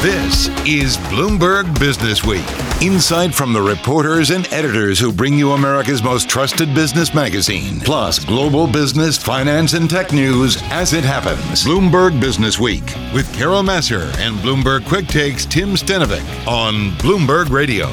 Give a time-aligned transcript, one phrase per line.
[0.00, 2.46] This is Bloomberg Business Week.
[2.80, 8.20] Insight from the reporters and editors who bring you America's most trusted business magazine, plus
[8.20, 11.64] global business, finance, and tech news as it happens.
[11.64, 17.90] Bloomberg Business Week with Carol Massar and Bloomberg Quick Takes Tim Stenovec on Bloomberg Radio.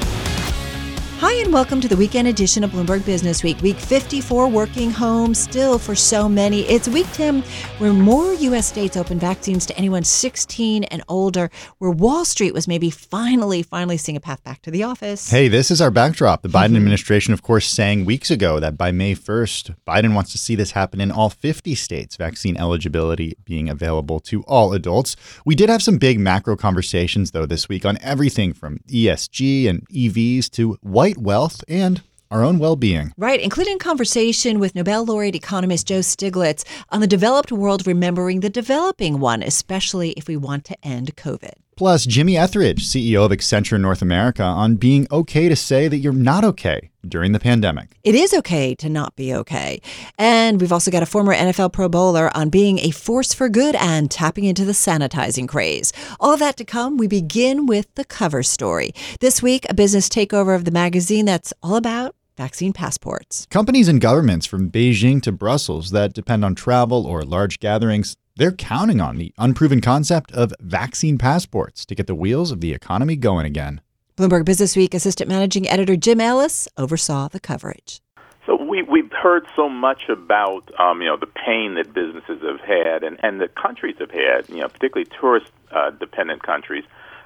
[1.19, 3.57] Hi, and welcome to the weekend edition of Bloomberg Business Week.
[3.61, 6.63] Week 54, working home still for so many.
[6.63, 7.41] It's week, Tim,
[7.77, 8.67] where more U.S.
[8.67, 13.95] states open vaccines to anyone 16 and older, where Wall Street was maybe finally, finally
[13.95, 15.29] seeing a path back to the office.
[15.29, 16.41] Hey, this is our backdrop.
[16.41, 16.75] The Biden mm-hmm.
[16.75, 20.71] administration, of course, saying weeks ago that by May 1st, Biden wants to see this
[20.71, 25.15] happen in all 50 states, vaccine eligibility being available to all adults.
[25.45, 29.87] We did have some big macro conversations, though, this week on everything from ESG and
[29.87, 30.77] EVs to
[31.13, 32.01] wealth and
[32.31, 33.13] our own well being.
[33.17, 38.49] Right, including conversation with Nobel laureate economist Joe Stiglitz on the developed world remembering the
[38.49, 41.53] developing one, especially if we want to end COVID.
[41.77, 46.13] Plus, Jimmy Etheredge, CEO of Accenture North America, on being okay to say that you're
[46.13, 47.97] not okay during the pandemic.
[48.01, 49.81] It is okay to not be okay.
[50.17, 53.75] And we've also got a former NFL Pro Bowler on being a force for good
[53.75, 55.91] and tapping into the sanitizing craze.
[56.17, 56.95] All of that to come.
[56.95, 58.93] We begin with the cover story.
[59.19, 63.47] This week, a business takeover of the magazine that's all about vaccine passports.
[63.49, 68.51] Companies and governments from Beijing to Brussels that depend on travel or large gatherings they're
[68.51, 73.15] counting on the unproven concept of vaccine passports to get the wheels of the economy
[73.15, 73.81] going again.
[74.17, 78.01] Bloomberg Business Week Assistant Managing Editor Jim Ellis oversaw the coverage.
[78.45, 82.59] So we we've heard so much about um, you know the pain that businesses have
[82.59, 86.83] had and and the countries have had you know particularly tourist uh, dependent countries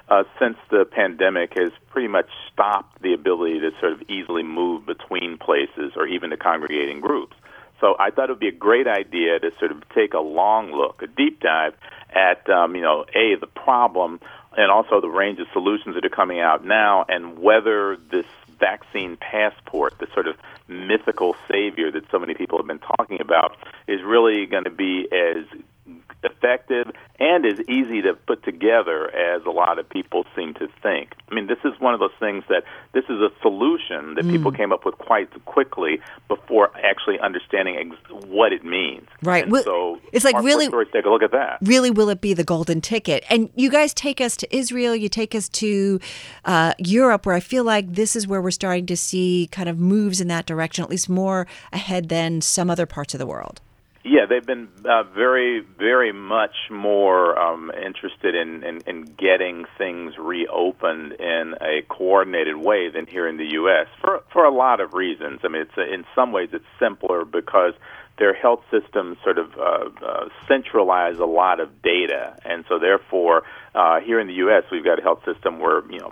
[0.09, 4.85] uh, since the pandemic has pretty much stopped the ability to sort of easily move
[4.85, 7.35] between places or even to congregating groups.
[7.79, 10.71] So I thought it would be a great idea to sort of take a long
[10.71, 11.73] look, a deep dive
[12.09, 14.19] at, um, you know, a the problem
[14.57, 18.25] and also the range of solutions that are coming out now, and whether this
[18.59, 20.35] vaccine passport, the sort of
[20.67, 23.55] mythical savior that so many people have been talking about,
[23.87, 25.45] is really going to be as
[26.23, 31.13] effective and as easy to put together as a lot of people seem to think.
[31.29, 32.63] I mean, this is one of those things that
[32.93, 34.31] this is a solution that mm.
[34.31, 39.07] people came up with quite quickly before actually understanding ex- what it means.
[39.21, 39.49] Right.
[39.63, 41.59] So it's like really take a look at that.
[41.61, 43.23] Really, will it be the golden ticket?
[43.29, 44.95] And you guys take us to Israel.
[44.95, 45.99] You take us to
[46.45, 49.77] uh, Europe, where I feel like this is where we're starting to see kind of
[49.77, 53.61] moves in that direction, at least more ahead than some other parts of the world.
[54.09, 60.17] Yeah, they've been uh, very, very much more um, interested in, in, in getting things
[60.17, 63.85] reopened in a coordinated way than here in the U.S.
[64.01, 65.41] for for a lot of reasons.
[65.43, 67.73] I mean, it's in some ways it's simpler because
[68.17, 73.43] their health systems sort of uh, uh, centralize a lot of data, and so therefore,
[73.75, 76.11] uh, here in the U.S., we've got a health system where you know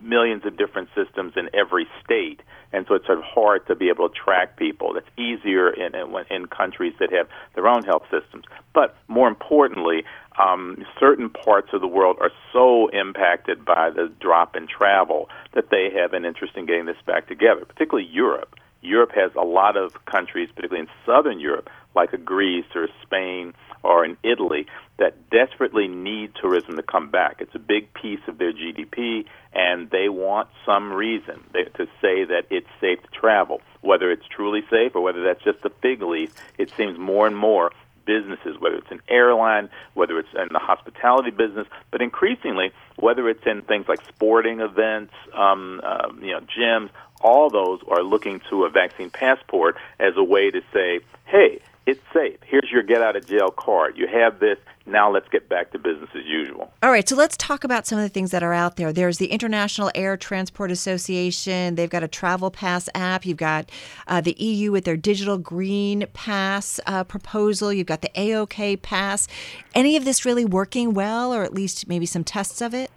[0.00, 2.40] millions of different systems in every state,
[2.72, 4.94] and so it's sort of hard to be able to track people.
[4.94, 8.44] That's easier in in, in countries that have their own health systems.
[8.72, 10.04] But more importantly,
[10.38, 15.70] um, certain parts of the world are so impacted by the drop in travel that
[15.70, 18.54] they have an interest in getting this back together, particularly Europe.
[18.82, 24.04] Europe has a lot of countries, particularly in southern Europe, like Greece or Spain or
[24.04, 24.66] in Italy,
[24.98, 27.36] that desperately need tourism to come back.
[27.40, 32.46] It's a big piece of their GDP, and they want some reason to say that
[32.50, 33.60] it's safe to travel.
[33.82, 37.36] Whether it's truly safe or whether that's just a fig leaf, it seems more and
[37.36, 37.72] more
[38.06, 43.46] businesses, whether it's an airline, whether it's in the hospitality business, but increasingly, whether it's
[43.46, 46.90] in things like sporting events, um, uh, you know, gyms,
[47.20, 52.00] all those are looking to a vaccine passport as a way to say, hey, it's
[52.14, 52.38] safe.
[52.46, 53.96] Here's your get out of jail card.
[53.96, 54.58] You have this.
[54.86, 56.72] Now let's get back to business as usual.
[56.82, 58.92] All right, so let's talk about some of the things that are out there.
[58.92, 61.74] There's the International Air Transport Association.
[61.74, 63.24] They've got a travel pass app.
[63.24, 63.70] You've got
[64.08, 67.72] uh, the EU with their digital green pass uh, proposal.
[67.72, 69.26] You've got the AOK pass.
[69.74, 72.90] Any of this really working well, or at least maybe some tests of it?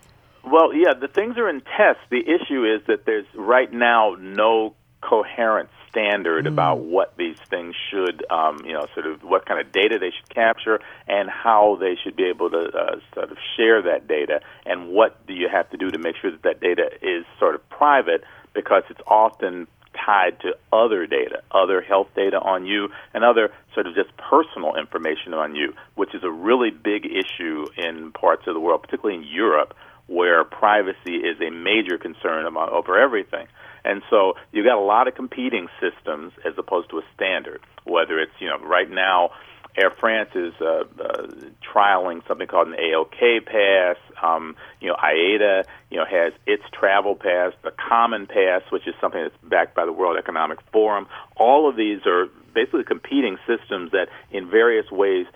[0.46, 2.04] Well, yeah, the things are in tests.
[2.10, 6.50] The issue is that there's right now no coherent standard mm.
[6.50, 10.12] about what these things should, um, you know, sort of what kind of data they
[10.12, 14.42] should capture and how they should be able to uh, sort of share that data,
[14.66, 17.56] and what do you have to do to make sure that that data is sort
[17.56, 18.24] of private
[18.54, 19.68] because it's often
[20.06, 24.76] tied to other data, other health data on you, and other sort of just personal
[24.76, 29.22] information on you, which is a really big issue in parts of the world, particularly
[29.22, 29.74] in Europe,
[30.08, 33.48] where privacy is a major concern about, over everything.
[33.88, 37.62] And so you've got a lot of competing systems as opposed to a standard.
[37.86, 39.32] Whether it's you know right now,
[39.78, 41.28] Air France is uh, uh,
[41.74, 43.98] trialing something called an AOK pass.
[44.22, 48.96] Um, you know, IATA, you know, has its travel pass, the Common Pass, which is
[49.00, 51.08] something that's backed by the World Economic Forum.
[51.36, 55.28] All of these are basically competing systems that, in various ways,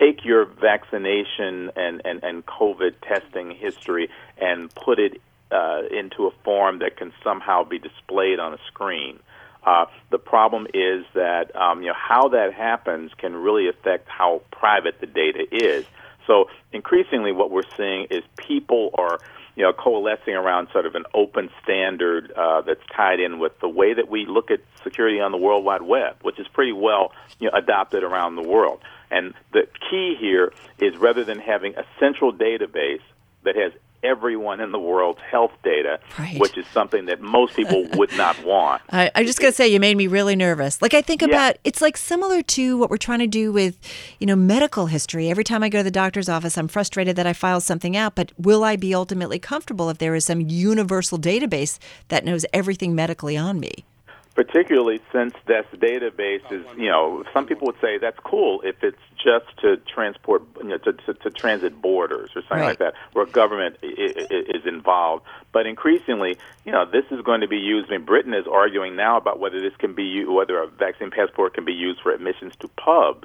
[0.00, 4.08] take your vaccination and, and, and COVID testing history
[4.38, 5.20] and put it
[5.52, 9.18] uh, into a form that can somehow be displayed on a screen.
[9.64, 14.42] Uh, the problem is that um, you know how that happens can really affect how
[14.50, 15.84] private the data is.
[16.26, 19.18] So increasingly, what we're seeing is people are
[19.54, 23.68] you know coalescing around sort of an open standard uh, that's tied in with the
[23.68, 27.12] way that we look at security on the World Wide Web, which is pretty well
[27.38, 28.80] you know, adopted around the world.
[29.12, 33.02] And the key here is rather than having a central database
[33.44, 33.72] that has
[34.02, 36.38] everyone in the world's health data, right.
[36.40, 38.82] which is something that most people would not want.
[38.90, 40.80] I, I just gotta say, you made me really nervous.
[40.82, 41.28] Like I think Yeah.
[41.28, 43.78] about it's like similar to what we're trying to do with,
[44.18, 45.30] you know, medical history.
[45.30, 48.14] Every time I go to the doctor's office, I'm frustrated that I filed something out,
[48.14, 51.78] but will I be ultimately comfortable if there is some universal database
[52.08, 53.84] that knows everything medically on me?
[54.34, 58.96] Particularly since this database is, you know, some people would say that's cool if it's
[59.16, 62.68] just to transport, you know, to, to, to transit borders or something Right.
[62.68, 65.24] like that, where government is involved.
[65.52, 67.88] But increasingly, you know, this is going to be used.
[67.90, 71.54] I mean, Britain is arguing now about whether this can be, whether a vaccine passport
[71.54, 73.24] can be used for admissions to pubs.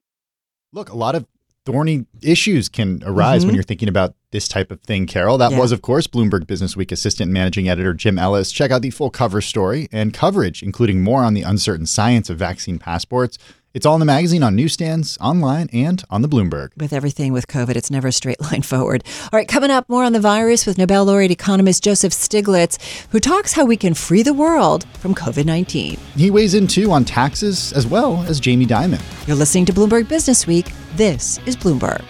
[0.74, 1.26] Look, a lot of
[1.68, 3.56] thorny issues can arise when mm-hmm.
[3.56, 5.38] you're thinking about this type of thing, Carol.
[5.38, 5.60] That Yeah.
[5.60, 8.54] was, of course, Bloomberg Business Week Assistant Managing Editor Jim Ellis.
[8.54, 12.38] Check out the full cover story and coverage, including more on the uncertain science of
[12.38, 13.38] vaccine passports.
[13.78, 16.76] It's all in the magazine on newsstands, online, and on the Bloomberg.
[16.78, 19.04] With everything with COVID, it's never a straight line forward.
[19.32, 22.80] All right, coming up, more on the virus with Nobel laureate economist Joseph Stiglitz,
[23.12, 25.96] who talks how we can free the world from COVID 19.
[26.16, 29.00] He weighs in too on taxes as well as Jamie Dimon.
[29.28, 30.72] You're listening to Bloomberg Business Week.
[30.96, 32.04] This is Bloomberg.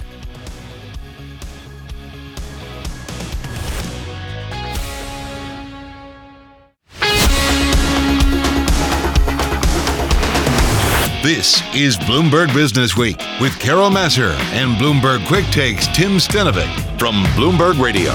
[11.27, 17.21] This is Bloomberg Business Week with Carol Massar and Bloomberg Quick Takes Tim Stenovec from
[17.35, 18.13] Bloomberg Radio.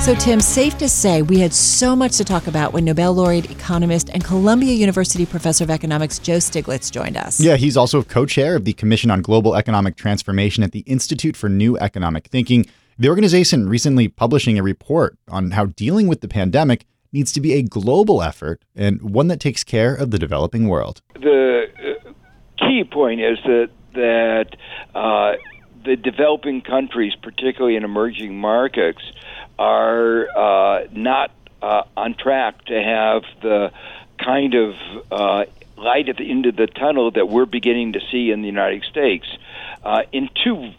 [0.00, 3.50] So, Tim, safe to say we had so much to talk about when Nobel laureate
[3.50, 7.40] economist and Columbia University professor of economics Joe Stiglitz joined us.
[7.40, 11.38] Yeah, he's also co chair of the Commission on Global Economic Transformation at the Institute
[11.38, 12.66] for New Economic Thinking.
[12.98, 17.54] The organization recently publishing a report on how dealing with the pandemic needs to be
[17.54, 21.02] a global effort and one that takes care of the developing world.
[21.14, 22.12] the uh,
[22.58, 24.56] key point is that that
[24.94, 25.36] uh,
[25.84, 29.00] the developing countries, particularly in emerging markets,
[29.58, 31.30] are uh, not
[31.62, 33.72] uh, on track to have the
[34.18, 34.74] kind of
[35.10, 35.44] uh,
[35.76, 38.84] light at the end of the tunnel that we're beginning to see in the United
[38.84, 39.26] States.
[39.82, 40.72] Uh, in two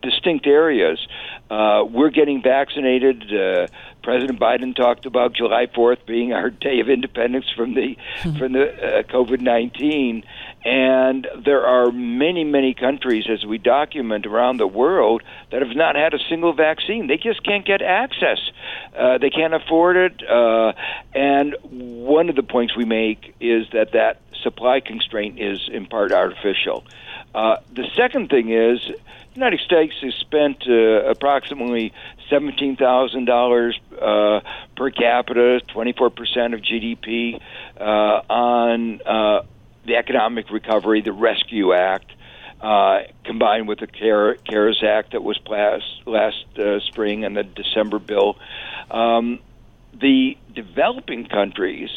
[0.00, 1.04] distinct areas.
[1.50, 3.24] We're getting vaccinated.
[4.06, 7.96] President Biden talked about July 4th being our day of independence from the
[8.38, 10.22] from the uh, COVID 19,
[10.64, 15.96] and there are many many countries, as we document around the world, that have not
[15.96, 17.08] had a single vaccine.
[17.08, 18.38] They just can't get access.
[18.96, 20.22] Uh, they can't afford it.
[20.22, 20.74] Uh,
[21.12, 26.12] and one of the points we make is that that supply constraint is in part
[26.12, 26.84] artificial.
[27.34, 28.88] Uh, the second thing is,
[29.36, 31.92] United States has spent uh, approximately
[32.30, 34.40] seventeen thousand dollars uh,
[34.76, 37.40] per capita, twenty four percent of GDP,
[37.78, 39.42] uh, on uh,
[39.84, 42.10] the economic recovery, the Rescue Act,
[42.60, 47.42] uh, combined with the CARE, CARES Act that was passed last uh, spring and the
[47.44, 48.38] December bill.
[48.90, 49.38] Um,
[49.92, 51.90] the developing countries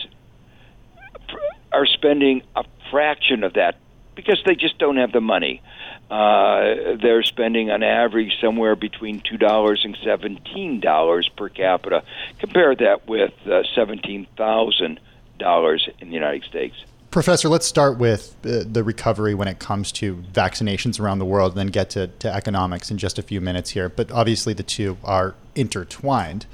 [1.72, 3.78] are spending a fraction of that
[4.16, 5.62] because they just don't have the money.
[6.10, 12.04] Uh, they're spending on average somewhere between two dollars and seventeen dollars per capita.
[12.40, 15.00] Compare that with uh, seventeen thousand
[15.38, 16.76] dollars in the United States.
[17.12, 21.54] Professor, let's start with uh, the recovery when it comes to vaccinations around the world,
[21.54, 23.90] and then get to, to economics in just a few minutes here.
[23.90, 26.46] But obviously, the two are intertwined.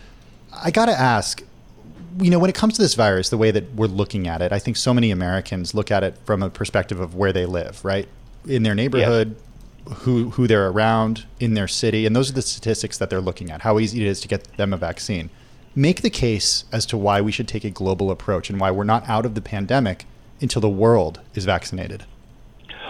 [0.53, 1.43] I got to ask,
[2.19, 4.53] you know, when it comes to this virus, the way that we're looking at it,
[4.53, 7.83] I think so many Americans look at it from a perspective of where they live,
[7.83, 8.07] right?
[8.47, 9.35] In their neighborhood,
[9.93, 13.51] who who they're around, in their city, and those are the statistics that they're looking
[13.51, 13.61] at.
[13.61, 15.29] How easy it is to get them a vaccine.
[15.75, 18.85] Make the case as to why we should take a global approach and why we're
[18.85, 20.05] not out of the pandemic
[20.39, 22.05] until the world is vaccinated.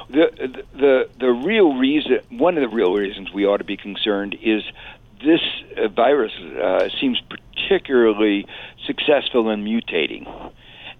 [0.09, 4.37] The, the the real reason, one of the real reasons we ought to be concerned
[4.41, 4.61] is
[5.23, 5.41] this
[5.77, 8.45] uh, virus uh, seems particularly
[8.85, 10.51] successful in mutating,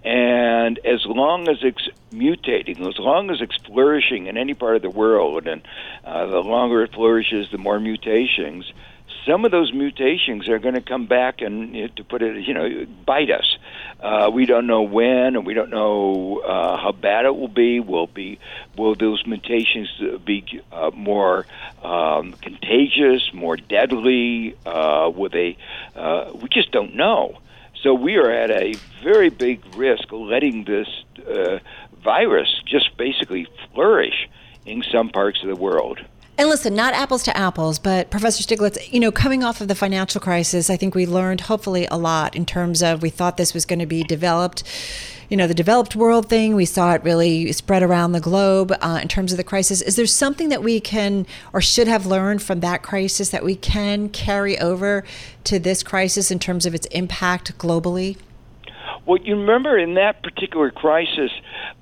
[0.06, 4.84] And as long as it's mutating, as long as it's flourishing in any part of
[4.84, 5.64] the world, and
[6.04, 8.72] uh, the longer it flourishes, the more mutations,
[9.26, 12.86] some of those mutations are going to come back and, to put it, you know,
[13.06, 13.58] bite us.
[14.00, 17.80] Uh, we don't know when, and we don't know uh, how bad it will be.
[17.80, 18.38] Will be
[18.78, 19.90] will those mutations
[20.24, 21.48] be uh, more
[21.82, 24.56] um, contagious, more deadly?
[24.66, 25.58] Uh, will they?
[25.96, 27.40] Uh, we just don't know.
[27.82, 30.88] So we are at a very big risk letting this
[31.28, 31.60] uh,
[32.04, 34.28] virus just basically flourish
[34.66, 36.00] in some parts of the world.
[36.38, 39.76] And listen, not apples to apples, but Professor Stiglitz, you know, coming off of the
[39.76, 43.54] financial crisis, I think we learned hopefully a lot in terms of we thought this
[43.54, 44.64] was going to be developed,
[45.30, 46.56] you know, the developed world thing.
[46.56, 49.82] We saw it really spread around the globe uh, in terms of the crisis.
[49.82, 53.56] Is there something that we can or should have learned from that crisis that we
[53.56, 55.04] can carry over
[55.46, 58.18] to this crisis in terms of its impact globally?
[59.06, 61.32] Well, you remember in that particular crisis,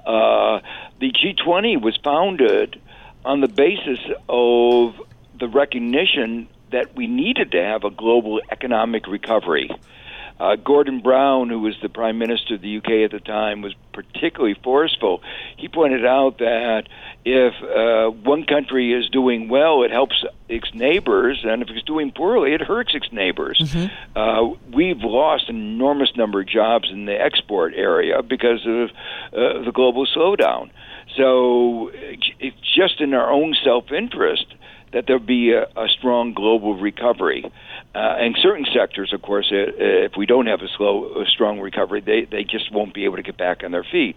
[0.06, 0.60] uh,
[1.00, 2.82] the G20 was founded
[3.24, 4.96] on the basis of
[5.40, 9.70] the recognition that we needed to have a global economic recovery.
[10.44, 13.74] Uh, Gordon Brown, who was the Prime Minister of the UK at the time, was
[13.94, 15.22] particularly forceful.
[15.56, 16.90] He pointed out that
[17.24, 22.12] if uh, one country is doing well, it helps its neighbors, and if it's doing
[22.12, 23.58] poorly, it hurts its neighbors.
[23.64, 24.18] Mm-hmm.
[24.20, 28.90] Uh, we've lost an enormous number of jobs in the export area because of
[29.32, 30.72] uh, the global slowdown.
[31.16, 34.48] So it's just in our own self interest
[34.94, 37.44] that there'll be a, a strong global recovery.
[37.96, 41.60] Uh, and certain sectors, of course, uh, if we don't have a slow, a strong
[41.60, 44.16] recovery, they, they just won't be able to get back on their feet.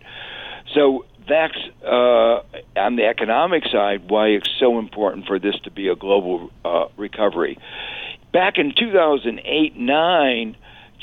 [0.74, 2.40] So that's uh,
[2.76, 6.86] on the economic side why it's so important for this to be a global uh,
[6.96, 7.58] recovery.
[8.32, 10.56] Back in 2008 9,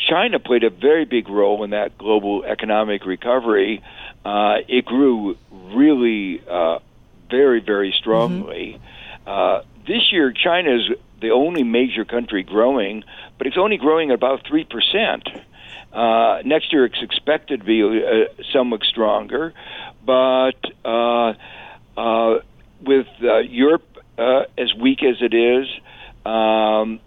[0.09, 3.83] China played a very big role in that global economic recovery.
[4.25, 6.79] Uh, it grew really uh,
[7.29, 8.77] very, very strongly.
[8.77, 8.92] Mm-hmm.
[9.25, 10.89] Uh, this year, China is
[11.21, 13.03] the only major country growing,
[13.37, 15.43] but it's only growing at about 3%.
[15.93, 19.53] Uh, next year, it's expected to be uh, somewhat stronger,
[20.05, 21.33] but uh,
[21.97, 22.39] uh,
[22.81, 23.85] with Europe
[24.17, 25.67] as weak as it is,
[26.25, 26.99] um,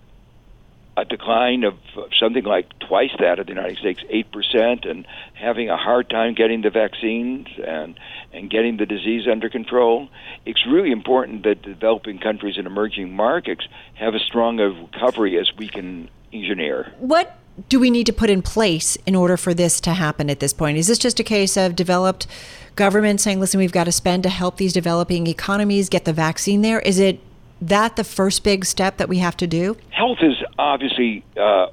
[1.09, 1.75] decline of
[2.19, 6.35] something like twice that of the United States, eight percent, and having a hard time
[6.35, 7.99] getting the vaccines and
[8.33, 10.09] and getting the disease under control.
[10.45, 15.51] It's really important that developing countries and emerging markets have as strong a recovery as
[15.57, 16.93] we can engineer.
[16.99, 20.41] What do we need to put in place in order for this to happen at
[20.41, 20.77] this point?
[20.77, 22.27] Is this just a case of developed
[22.75, 26.61] governments saying, listen, we've got to spend to help these developing economies get the vaccine
[26.61, 26.81] there?
[26.81, 27.21] Is it
[27.61, 29.77] that the first big step that we have to do?
[29.91, 31.69] Health is obviously uh,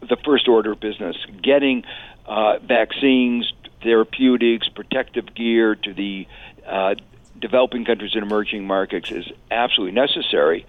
[0.00, 1.16] the first order of business.
[1.42, 1.84] Getting
[2.26, 3.52] uh, vaccines,
[3.82, 6.26] therapeutics, protective gear to the
[6.66, 6.94] uh,
[7.38, 10.66] developing countries and emerging markets is absolutely necessary.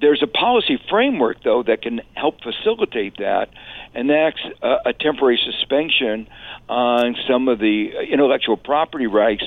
[0.00, 3.50] There's a policy framework, though, that can help facilitate that,
[3.94, 6.28] and that's a, a temporary suspension
[6.68, 9.44] on some of the intellectual property rights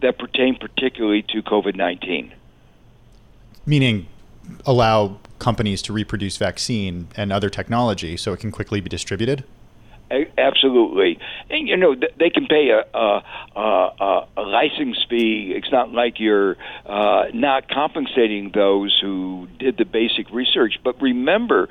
[0.00, 2.32] that pertain particularly to COVID 19
[3.68, 4.06] meaning
[4.64, 9.44] allow companies to reproduce vaccine and other technology so it can quickly be distributed?
[10.38, 11.18] Absolutely,
[11.50, 13.22] and you know they can pay a a,
[13.54, 15.52] a, a license fee.
[15.54, 16.56] It's not like you're
[16.86, 20.78] uh, not compensating those who did the basic research.
[20.82, 21.68] But remember,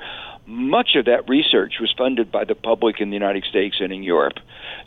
[0.48, 4.02] much of that research was funded by the public in the United States and in
[4.02, 4.38] Europe.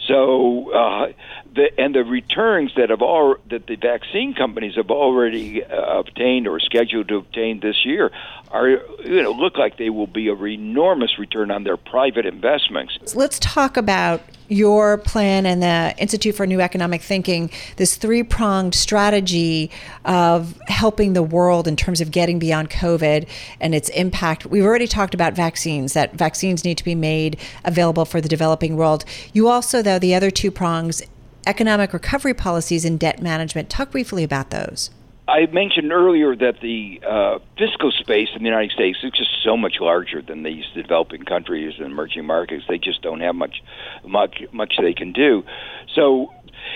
[0.08, 1.13] So, uh,
[1.53, 6.48] the, and the returns that have all that the vaccine companies have already uh, obtained
[6.48, 8.12] or scheduled to obtain this year
[8.51, 13.15] are you know look like they will be a enormous return on their private investments.
[13.15, 18.75] Let's talk about your plan and the Institute for New Economic Thinking, this three pronged
[18.75, 19.72] strategy
[20.03, 23.29] of helping the world in terms of getting beyond COVID
[23.62, 24.46] and its impact.
[24.46, 28.75] We've already talked about vaccines, that vaccines need to be made available for the developing
[28.75, 29.05] world.
[29.31, 31.01] You also, though, the other two prongs,
[31.48, 33.70] economic recovery policies and debt management.
[33.70, 34.89] Talk briefly about those.
[35.31, 39.55] I mentioned earlier that the uh, fiscal space in the United States is just so
[39.55, 42.65] much larger than these developing countries and emerging markets.
[42.67, 43.63] They just don't have much,
[44.05, 45.45] much, much they can do.
[45.95, 46.33] So,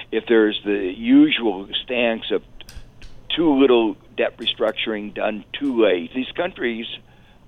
[0.10, 2.44] if there's the usual stance of
[3.28, 6.88] too little debt restructuring done too late, these countries'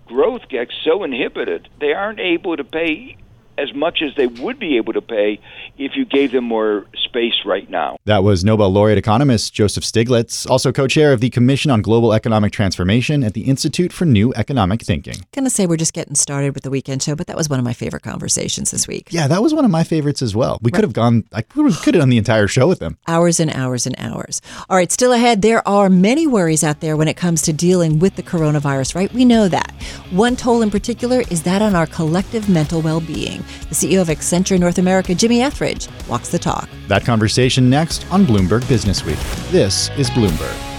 [0.08, 3.16] growth gets so inhibited they aren't able to pay
[3.58, 5.40] as much as they would be able to pay
[5.78, 7.98] if you gave them more space right now.
[8.06, 12.14] That was Nobel laureate economist Joseph Stiglitz, also co chair of the Commission on Global
[12.14, 15.16] Economic Transformation at the Institute for New Economic Thinking.
[15.34, 17.66] Gonna say we're just getting started with the weekend show, but that was one of
[17.66, 19.08] my favorite conversations this week.
[19.12, 20.60] Yeah, that was one of my favorites as well.
[20.62, 22.98] We could have gone, I could have done the entire show with them.
[23.08, 24.42] Hours and hours and hours.
[24.70, 28.00] All right, still ahead, there are many worries out there when it comes to dealing
[28.00, 29.12] with the coronavirus, right?
[29.14, 29.72] We know that.
[30.12, 33.44] One toll in particular is that on our collective mental well being.
[33.70, 36.70] The CEO of Accenture North America, Jimmy Etheredge, walks the talk.
[36.88, 39.20] That conversation next on Bloomberg Business Week.
[39.52, 40.77] This is Bloomberg.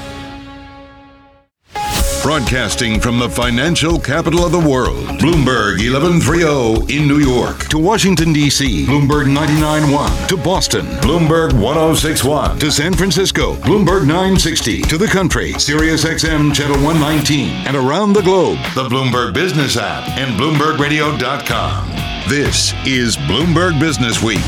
[2.23, 7.69] Broadcasting from the financial capital of the world, Bloomberg 1130 in New York.
[7.69, 10.29] To Washington, D.C., Bloomberg 99.1.
[10.29, 12.59] To Boston, Bloomberg 1061.
[12.59, 14.83] To San Francisco, Bloomberg 960.
[14.83, 17.67] To the country, Sirius XM Channel 119.
[17.67, 21.91] And around the globe, the Bloomberg Business app and BloombergRadio.com.
[22.29, 24.45] This is Bloomberg Business Week.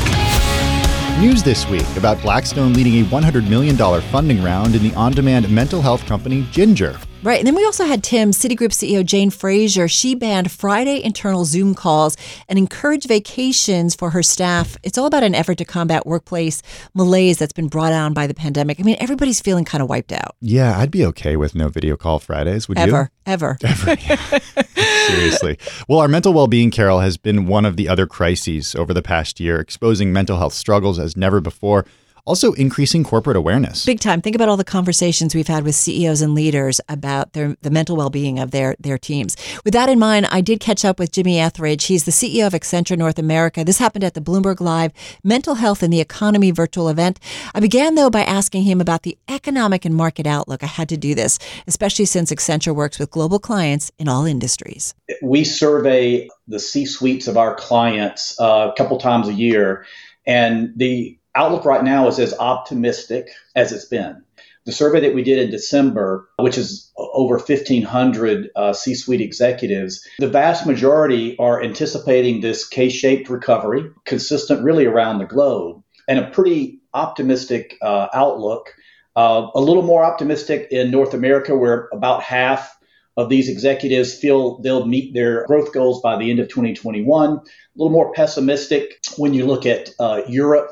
[1.19, 3.77] News this week about Blackstone leading a $100 million
[4.11, 6.99] funding round in the on demand mental health company Ginger.
[7.23, 7.37] Right.
[7.37, 9.87] And then we also had Tim, Citigroup CEO Jane Fraser.
[9.87, 12.17] She banned Friday internal Zoom calls
[12.49, 14.75] and encouraged vacations for her staff.
[14.81, 16.63] It's all about an effort to combat workplace
[16.95, 18.79] malaise that's been brought on by the pandemic.
[18.79, 20.35] I mean, everybody's feeling kind of wiped out.
[20.41, 22.67] Yeah, I'd be okay with no video call Fridays.
[22.67, 23.31] Would ever, you?
[23.31, 23.57] Ever.
[23.63, 23.97] Ever.
[25.07, 25.59] Seriously.
[25.87, 29.03] Well, our mental well being, Carol, has been one of the other crises over the
[29.03, 31.85] past year, exposing mental health struggles as never before
[32.25, 33.85] also increasing corporate awareness.
[33.85, 34.21] Big time.
[34.21, 37.95] Think about all the conversations we've had with CEOs and leaders about their the mental
[37.95, 39.35] well-being of their their teams.
[39.63, 41.83] With that in mind, I did catch up with Jimmy Etheredge.
[41.83, 43.63] He's the CEO of Accenture North America.
[43.63, 44.91] This happened at the Bloomberg Live
[45.23, 47.19] Mental Health in the Economy virtual event.
[47.53, 50.63] I began though by asking him about the economic and market outlook.
[50.63, 54.93] I had to do this, especially since Accenture works with global clients in all industries.
[55.21, 59.85] We survey the C-suites of our clients uh, a couple times a year
[60.25, 64.23] and the outlook right now is as optimistic as it's been.
[64.65, 70.07] The survey that we did in December, which is over 1,500 uh, C suite executives,
[70.19, 76.19] the vast majority are anticipating this K shaped recovery, consistent really around the globe, and
[76.19, 78.75] a pretty optimistic uh, outlook.
[79.15, 82.77] Uh, a little more optimistic in North America, where about half
[83.17, 87.29] of these executives feel they'll meet their growth goals by the end of 2021.
[87.29, 87.39] A
[87.75, 90.71] little more pessimistic when you look at uh, Europe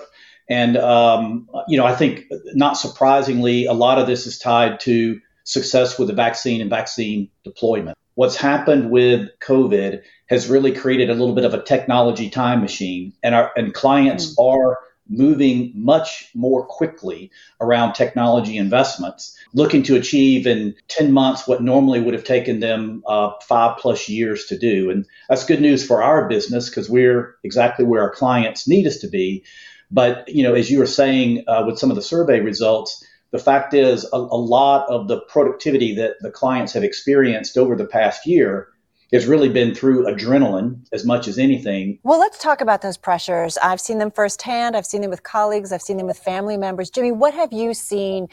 [0.50, 5.20] and, um, you know, I think not surprisingly, a lot of this is tied to
[5.44, 7.98] success with the vaccine and vaccine deployment.
[8.16, 13.14] What's happened with COVID has really created a little bit of a technology time machine,
[13.24, 14.44] and our and clients mm.
[14.44, 21.64] are moving much more quickly around technology investments, looking to achieve in 10 months what
[21.64, 24.92] normally would have taken them uh, five plus years to do.
[24.92, 28.98] And that's good news for our business because we're exactly where our clients need us
[28.98, 29.44] to be.
[29.92, 33.40] But you know, as you were saying uh, with some of the survey results, the
[33.40, 37.86] fact is a, a lot of the productivity that the clients have experienced over the
[37.86, 38.70] past year
[39.12, 42.00] has really been through adrenaline as much as anything.
[42.04, 43.58] Well, let's talk about those pressures.
[43.58, 44.76] I've seen them firsthand.
[44.76, 45.72] I've seen them with colleagues.
[45.72, 46.90] I've seen them with family members.
[46.90, 48.28] Jimmy, what have you seen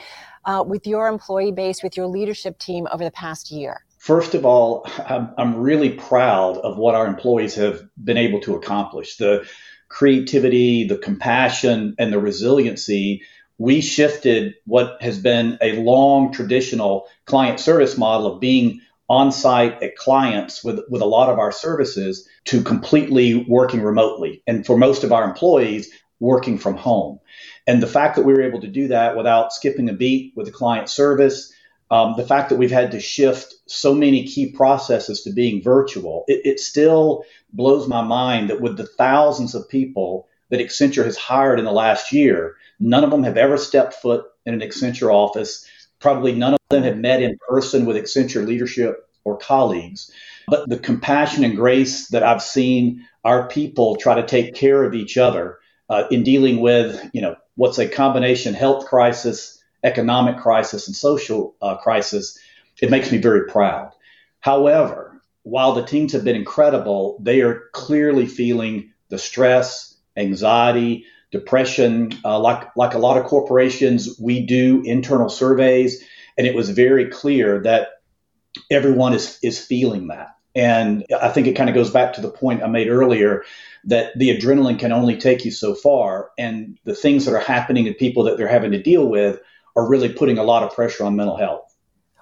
[0.44, 3.80] uh, with your employee base, with your leadership team over the past year?
[3.98, 8.54] First of all, I'm, I'm really proud of what our employees have been able to
[8.54, 9.16] accomplish.
[9.16, 9.46] The
[9.88, 13.22] creativity, the compassion, and the resiliency,
[13.59, 19.83] we shifted what has been a long traditional client service model of being on site
[19.83, 24.42] at clients with, with a lot of our services to completely working remotely.
[24.46, 27.20] And for most of our employees, working from home.
[27.66, 30.46] And the fact that we were able to do that without skipping a beat with
[30.46, 31.53] the client service,
[31.90, 36.25] um, the fact that we've had to shift so many key processes to being virtual,
[36.27, 41.16] it, it, still blows my mind that with the thousands of people that Accenture has
[41.16, 45.12] hired in the last year, none of them have ever stepped foot in an Accenture
[45.12, 45.68] office.
[46.01, 50.11] Probably none of them have met in person with Accenture leadership or colleagues.
[50.49, 54.94] But the compassion and grace that I've seen our people try to take care of
[54.94, 59.55] each other uh, in dealing with, you know, what's a combination health crisis
[59.87, 62.38] economic crisis and social uh, crisis,
[62.83, 63.92] it makes me very proud.
[64.40, 72.12] However, while the teams have been incredible, they are clearly feeling the stress, anxiety, depression.
[72.25, 76.03] Uh, like like a lot of corporations, we do internal surveys,
[76.37, 77.88] and it was very clear that
[78.70, 80.29] everyone is is feeling that.
[80.57, 83.44] And I think it kind of goes back to the point I made earlier
[83.85, 87.85] that the adrenaline can only take you so far, and the things that are happening
[87.85, 89.40] to people that they're having to deal with
[89.76, 91.76] are really putting a lot of pressure on mental health.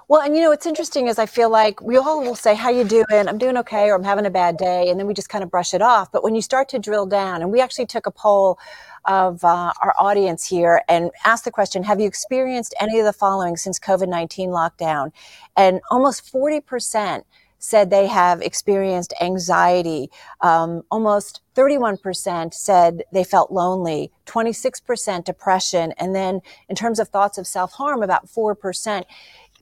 [0.06, 2.68] Well, and you know, what's interesting is I feel like we all will say, how
[2.68, 3.06] you doing?
[3.10, 4.90] I'm doing okay, or I'm having a bad day.
[4.90, 6.12] And then we just kind of brush it off.
[6.12, 8.58] But when you start to drill down, and we actually took a poll
[9.06, 13.14] of uh, our audience here and asked the question, have you experienced any of the
[13.14, 15.10] following since COVID-19 lockdown?
[15.56, 17.22] And almost 40%
[17.64, 20.10] said they have experienced anxiety.
[20.42, 25.92] Um, almost 31% said they felt lonely, 26% depression.
[25.96, 29.04] And then in terms of thoughts of self harm, about 4%.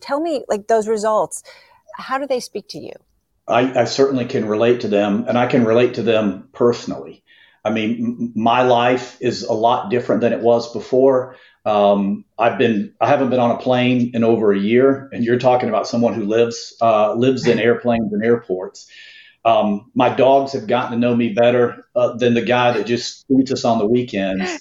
[0.00, 1.44] Tell me, like those results,
[1.96, 2.92] how do they speak to you?
[3.46, 7.22] I, I, certainly can relate to them, and I can relate to them personally.
[7.64, 11.36] I mean, my life is a lot different than it was before.
[11.64, 15.38] Um, I've been, I haven't been on a plane in over a year, and you're
[15.38, 18.90] talking about someone who lives uh, lives in airplanes and airports.
[19.44, 23.24] Um, my dogs have gotten to know me better uh, than the guy that just
[23.28, 24.60] meets us on the weekends.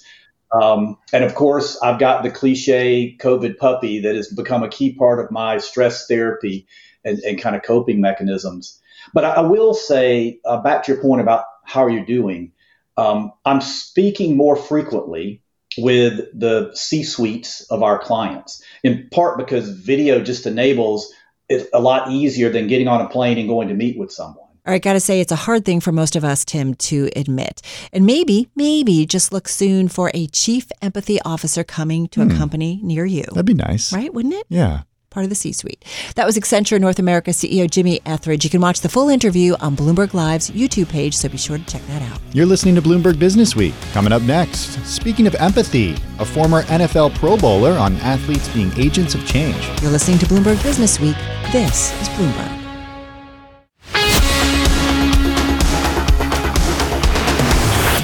[0.52, 4.94] Um, and of course, I've got the cliche COVID puppy that has become a key
[4.94, 6.66] part of my stress therapy
[7.04, 8.80] and, and kind of coping mechanisms.
[9.14, 12.52] But I, I will say, uh, back to your point about how are you doing,
[12.96, 15.41] um, I'm speaking more frequently
[15.78, 21.12] with the C suites of our clients, in part because video just enables
[21.48, 24.38] it a lot easier than getting on a plane and going to meet with someone.
[24.64, 27.10] All right, got to say, it's a hard thing for most of us, Tim, to
[27.16, 27.62] admit.
[27.92, 32.30] And maybe, maybe just look soon for a chief empathy officer coming to hmm.
[32.30, 33.24] a company near you.
[33.24, 33.92] That'd be nice.
[33.92, 34.14] Right?
[34.14, 34.46] Wouldn't it?
[34.48, 35.84] Yeah part of the C suite.
[36.16, 38.44] That was Accenture North America CEO Jimmy Etheredge.
[38.44, 41.64] You can watch the full interview on Bloomberg Live's YouTube page, so be sure to
[41.66, 42.20] check that out.
[42.32, 43.74] You're listening to Bloomberg Business Week.
[43.92, 49.14] Coming up next, speaking of empathy, a former NFL Pro Bowler on athletes being agents
[49.14, 49.68] of change.
[49.82, 51.16] You're listening to Bloomberg Business Week.
[51.52, 52.61] This is Bloomberg.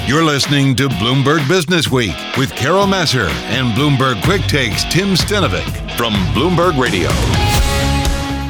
[0.09, 5.69] You're listening to Bloomberg Business Week with Carol Massar and Bloomberg Quick Takes Tim Stenovec
[5.95, 7.09] from Bloomberg Radio.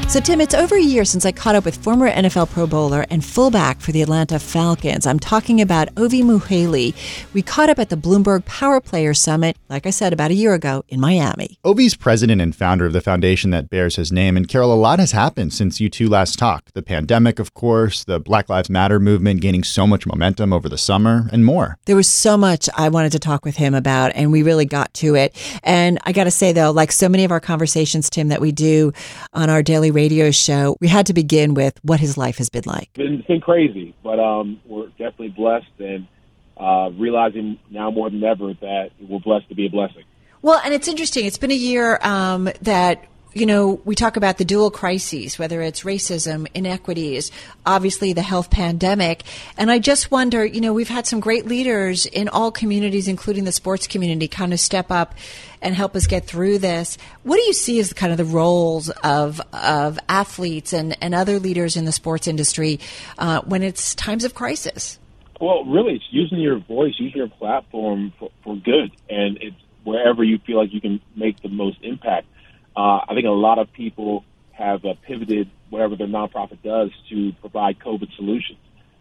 [0.10, 3.06] So, Tim, it's over a year since I caught up with former NFL Pro Bowler
[3.12, 5.06] and fullback for the Atlanta Falcons.
[5.06, 6.96] I'm talking about Ovie Mughelli.
[7.32, 10.56] We caught up at the Bloomberg Power Player Summit, like I said, about a year
[10.56, 11.60] ago in Miami.
[11.64, 14.36] Ovie's president and founder of the foundation that bears his name.
[14.36, 16.74] And Carol, a lot has happened since you two last talked.
[16.74, 20.80] The pandemic, of course, the Black Lives Matter movement gaining so much momentum over the
[20.80, 21.78] summer, and more.
[21.86, 24.92] There was so much I wanted to talk with him about, and we really got
[24.96, 25.36] to it.
[25.64, 28.52] And I got to say, though, like so many of our conversations, Tim, that we
[28.52, 28.92] do
[29.34, 32.64] on our daily radio show, we had to begin with what his life has been
[32.66, 32.90] like.
[32.96, 36.08] It's been crazy, but um, we're definitely blessed and
[36.56, 40.04] uh, realizing now more than ever that we're blessed to be a blessing.
[40.42, 41.26] Well, and it's interesting.
[41.26, 45.62] It's been a year um, that you know, we talk about the dual crises, whether
[45.62, 47.32] it's racism, inequities,
[47.66, 49.24] obviously the health pandemic.
[49.58, 53.44] And I just wonder, you know, we've had some great leaders in all communities, including
[53.44, 55.14] the sports community, kind of step up
[55.62, 56.98] and help us get through this.
[57.24, 61.40] What do you see as kind of the roles of, of athletes and, and other
[61.40, 62.80] leaders in the sports industry
[63.18, 64.98] uh, when it's times of crisis?
[65.40, 68.92] Well, really, it's using your voice, using your platform for, for good.
[69.10, 72.28] And it's wherever you feel like you can make the most impact
[72.76, 77.32] uh, I think a lot of people have uh, pivoted whatever their nonprofit does to
[77.42, 78.60] provide COVID solutions.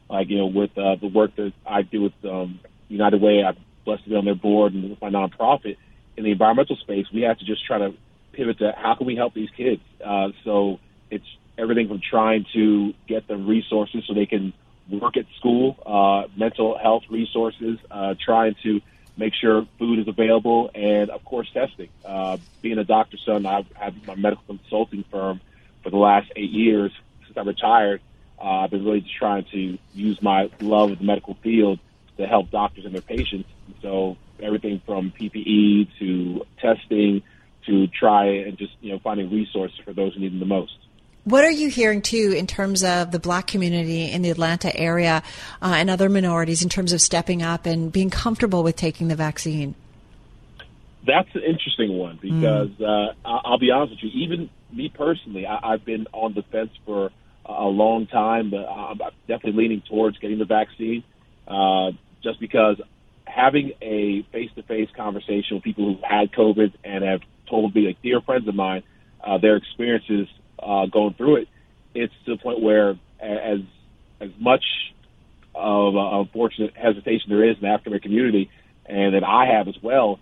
[0.09, 3.57] Like, you know, with uh, the work that I do with um, United Way, I'm
[3.85, 5.77] blessed to be on their board and with my nonprofit
[6.19, 7.95] in the environmental space, we have to just try to
[8.33, 9.81] pivot to how can we help these kids?
[10.05, 11.25] Uh, so it's
[11.57, 14.53] everything from trying to get them resources so they can
[14.91, 18.81] work at school, uh, mental health resources, uh, trying to
[19.19, 21.91] make sure food is available, and of course testing.
[22.05, 25.41] Uh, being a doctor's son, I've had my medical consulting firm
[25.83, 26.93] for the last eight years
[27.27, 28.01] since I retired.
[28.41, 31.81] Uh, I've been really just trying to use my love of the medical field
[32.19, 33.49] to help doctors and their patients.
[33.83, 37.23] So everything from PPE to testing
[37.67, 40.73] to try and just you know finding resources for those who need them the most.
[41.29, 45.23] What are you hearing too in terms of the black community in the Atlanta area
[45.61, 49.15] uh, and other minorities in terms of stepping up and being comfortable with taking the
[49.15, 49.75] vaccine?
[51.07, 52.41] That's an interesting one hmm.
[52.41, 53.13] because mm.
[53.13, 54.23] uh, I'll be honest with you.
[54.25, 57.11] Even me personally, I, have been on the fence for
[57.45, 61.05] a long time, but I'm definitely leaning towards getting the vaccine
[61.47, 61.91] uh,
[62.23, 62.81] just because
[63.27, 68.23] having a face-to-face conversation with people who had COVID and have told me, like dear
[68.23, 68.83] friends of mine,
[69.23, 70.27] uh, their experiences
[70.63, 71.49] uh, going through it,
[71.95, 73.61] it's to the point where as
[74.21, 74.65] as much
[75.55, 78.51] of uh, unfortunate hesitation there is in the African American community,
[78.87, 80.21] and that I have as well,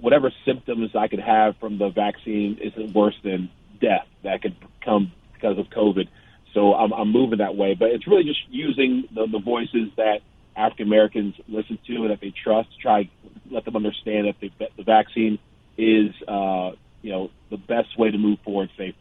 [0.00, 5.12] whatever symptoms I could have from the vaccine isn't worse than death that could come
[5.34, 6.08] because of COVID.
[6.52, 10.20] So I'm, I'm moving that way, but it's really just using the, the voices that
[10.56, 13.10] African Americans listen to and that they trust to try
[13.50, 15.38] let them understand that the, the vaccine
[15.76, 16.70] is, uh,
[17.02, 18.96] you know, the best way to move forward safely.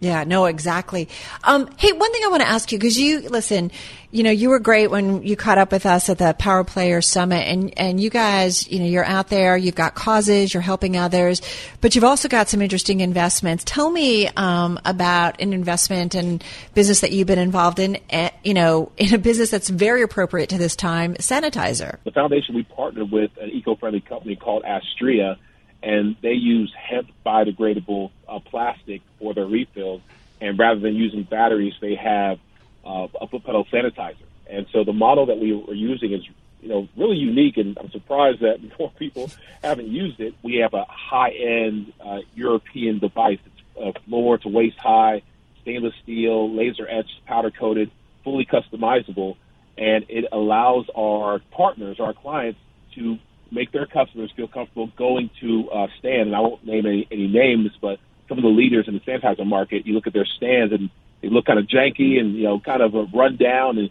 [0.00, 1.10] Yeah, no, exactly.
[1.44, 3.70] Um, hey, one thing I want to ask you because you listen,
[4.10, 7.02] you know, you were great when you caught up with us at the Power Player
[7.02, 10.96] Summit, and and you guys, you know, you're out there, you've got causes, you're helping
[10.96, 11.42] others,
[11.82, 13.62] but you've also got some interesting investments.
[13.64, 18.54] Tell me um, about an investment and business that you've been involved in, eh, you
[18.54, 21.98] know, in a business that's very appropriate to this time, sanitizer.
[22.04, 25.36] The foundation we partnered with an eco-friendly company called Astria
[25.82, 30.02] and they use hemp biodegradable uh, plastic for their refills.
[30.40, 32.38] And rather than using batteries, they have
[32.84, 34.16] uh, a foot pedal sanitizer.
[34.48, 36.22] And so the model that we are using is,
[36.60, 37.56] you know, really unique.
[37.56, 39.30] And I'm surprised that more people
[39.62, 40.34] haven't used it.
[40.42, 43.38] We have a high-end uh, European device.
[43.44, 45.22] It's uh, floor to waist high,
[45.62, 47.90] stainless steel, laser etched, powder coated,
[48.24, 49.36] fully customizable,
[49.78, 52.58] and it allows our partners, our clients,
[52.94, 53.18] to
[53.50, 56.28] make their customers feel comfortable going to a stand.
[56.28, 59.46] And I won't name any, any names, but some of the leaders in the sanitizer
[59.46, 62.60] market, you look at their stands and they look kind of janky and you know
[62.60, 63.90] kind of a run down and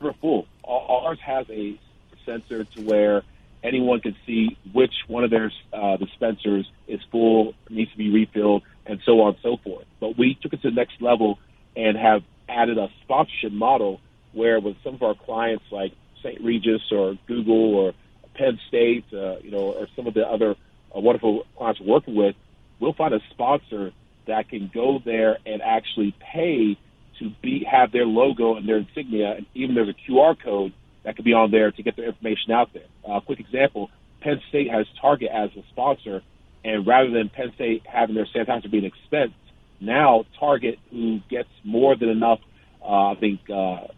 [0.00, 0.46] they're full.
[0.64, 1.78] Ours has a
[2.24, 3.22] sensor to where
[3.62, 8.62] anyone can see which one of their uh, dispensers is full, needs to be refilled,
[8.86, 9.86] and so on and so forth.
[10.00, 11.38] But we took it to the next level
[11.76, 14.00] and have added a sponsorship model
[14.32, 16.40] where with some of our clients like St.
[16.42, 17.94] Regis or Google or
[18.34, 20.56] Penn State, uh, you know, or some of the other
[20.94, 22.36] uh, wonderful clients we're working with,
[22.80, 23.92] we'll find a sponsor
[24.26, 26.78] that can go there and actually pay
[27.18, 30.72] to be have their logo and their insignia, and even there's a QR code
[31.04, 32.84] that could be on there to get their information out there.
[33.06, 33.90] A uh, quick example:
[34.20, 36.22] Penn State has Target as a sponsor,
[36.64, 39.32] and rather than Penn State having their sanitizer being expense,
[39.80, 42.40] now Target, who gets more than enough,
[42.82, 43.88] uh, I think, uh,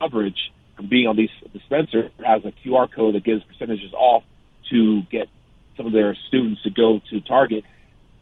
[0.00, 4.22] coverage from being on these dispensers has a QR code that gives percentages off
[4.70, 5.28] to get
[5.76, 7.64] some of their students to go to Target.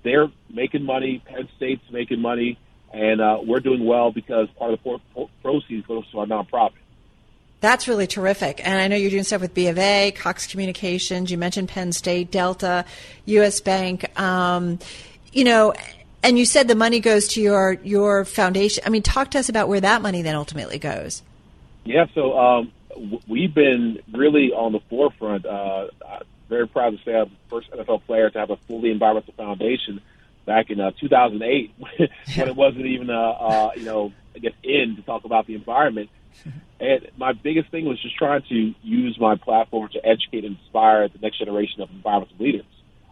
[0.02, 1.22] They're making money.
[1.26, 2.58] Penn State's making money,
[2.94, 6.72] and uh, we're doing well because part of the proceeds goes to our nonprofit.
[7.60, 8.66] That's really terrific.
[8.66, 11.30] And I know you're doing stuff with B of A, Cox Communications.
[11.30, 12.86] You mentioned Penn State, Delta,
[13.26, 13.60] U.S.
[13.60, 14.18] Bank.
[14.18, 14.78] Um,
[15.32, 15.74] you know,
[16.22, 18.82] and you said the money goes to your your foundation.
[18.86, 21.22] I mean, talk to us about where that money then ultimately goes.
[21.86, 22.72] Yeah, so um,
[23.28, 25.46] we've been really on the forefront.
[25.46, 25.88] Uh,
[26.48, 30.00] very proud to say I'm the first NFL player to have a fully environmental foundation
[30.44, 34.96] back in uh, 2008 when it wasn't even, uh, uh, you know, I guess, in
[34.96, 36.10] to talk about the environment.
[36.78, 41.08] And my biggest thing was just trying to use my platform to educate and inspire
[41.08, 42.66] the next generation of environmental leaders.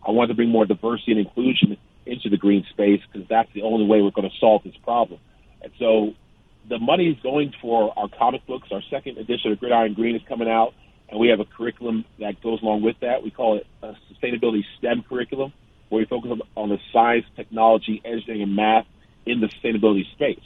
[0.06, 3.62] I wanted to bring more diversity and inclusion into the green space because that's the
[3.62, 5.18] only way we're going to solve this problem.
[5.62, 6.14] And so
[6.68, 8.68] the money is going for our comic books.
[8.72, 10.74] Our second edition of Gridiron Green is coming out,
[11.08, 13.22] and we have a curriculum that goes along with that.
[13.22, 15.52] We call it a sustainability STEM curriculum,
[15.88, 18.86] where we focus on the science, technology, engineering, and math
[19.26, 20.42] in the sustainability space.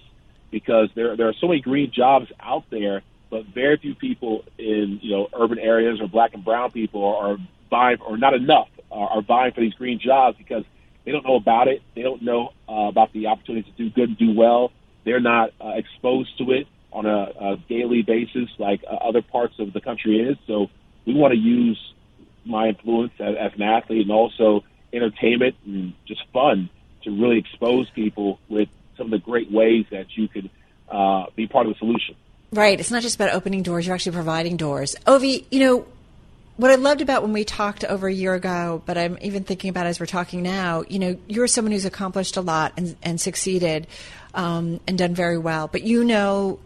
[0.50, 4.98] Because there there are so many green jobs out there, but very few people in
[5.02, 7.36] you know urban areas or black and brown people are,
[7.70, 10.64] vying, or not enough are, are for these green jobs because
[11.04, 11.82] they don't know about it.
[11.94, 14.72] They don't know uh, about the opportunity to do good and do well
[15.08, 19.54] they're not uh, exposed to it on a, a daily basis like uh, other parts
[19.58, 20.36] of the country is.
[20.46, 20.66] So
[21.06, 21.78] we want to use
[22.44, 26.68] my influence as, as an athlete and also entertainment and just fun
[27.04, 28.68] to really expose people with
[28.98, 30.50] some of the great ways that you could
[30.90, 32.14] uh, be part of the solution.
[32.52, 32.78] Right.
[32.78, 34.94] It's not just about opening doors, you're actually providing doors.
[35.06, 35.86] Ovie, you know,
[36.58, 39.70] what I loved about when we talked over a year ago, but I'm even thinking
[39.70, 43.20] about as we're talking now, you know, you're someone who's accomplished a lot and, and
[43.20, 43.86] succeeded
[44.34, 45.68] um, and done very well.
[45.68, 46.58] But you know,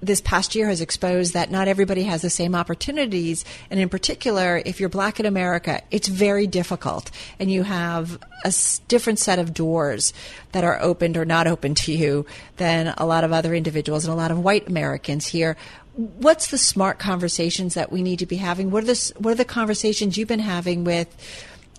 [0.00, 3.46] this past year has exposed that not everybody has the same opportunities.
[3.70, 7.10] And in particular, if you're black in America, it's very difficult.
[7.40, 8.52] And you have a
[8.86, 10.12] different set of doors
[10.52, 12.26] that are opened or not open to you
[12.58, 15.56] than a lot of other individuals and a lot of white Americans here
[15.98, 18.70] what's the smart conversations that we need to be having?
[18.70, 21.08] What are the what are the conversations you've been having with,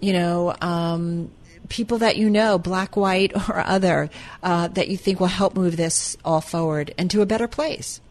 [0.01, 1.31] you know, um,
[1.69, 4.09] people that you know, black, white, or other,
[4.43, 8.01] uh, that you think will help move this all forward and to a better place?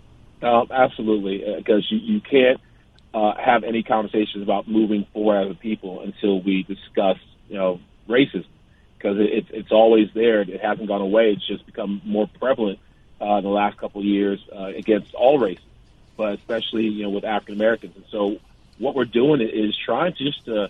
[0.43, 2.61] Uh, absolutely, because you, you can't
[3.13, 7.19] uh, have any conversations about moving forward as a people until we discuss,
[7.51, 8.47] you know, racism,
[8.97, 10.41] because it, it's it's always there.
[10.41, 11.33] It hasn't gone away.
[11.33, 12.79] It's just become more prevalent
[13.21, 15.63] uh, in the last couple of years uh, against all races
[16.19, 17.97] but especially you know with African Americans.
[17.97, 18.37] And so
[18.77, 20.69] what we're doing is trying to just to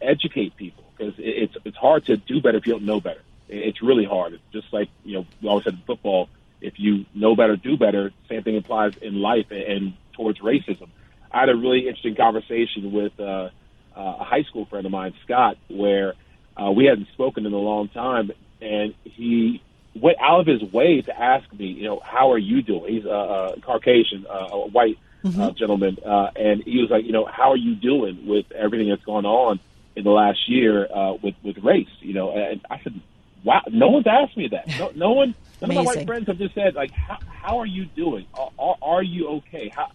[0.00, 3.20] educate people because it's it's hard to do better if you don't know better.
[3.48, 4.32] It's really hard.
[4.32, 6.28] It's just like you know we always said in football,
[6.60, 8.12] if you know better, do better.
[8.28, 10.88] Same thing applies in life and towards racism.
[11.30, 13.50] I had a really interesting conversation with uh,
[13.94, 16.14] a high school friend of mine, Scott, where
[16.56, 18.30] uh, we hadn't spoken in a long time,
[18.62, 19.62] and he
[20.00, 22.94] went out of his way to ask me, you know, how are you doing?
[22.94, 25.40] He's a, a Caucasian, uh, a white mm-hmm.
[25.40, 28.88] uh, gentleman, uh, and he was like, you know, how are you doing with everything
[28.88, 29.60] that's gone on
[29.94, 31.88] in the last year uh, with with race?
[32.00, 33.00] You know, and I said,
[33.44, 34.66] wow, no one's asked me that.
[34.78, 35.34] No, no one.
[35.60, 38.26] None of my white friends have just said like, how, how are you doing?
[38.34, 39.70] Are, are, are you okay?
[39.74, 39.90] How,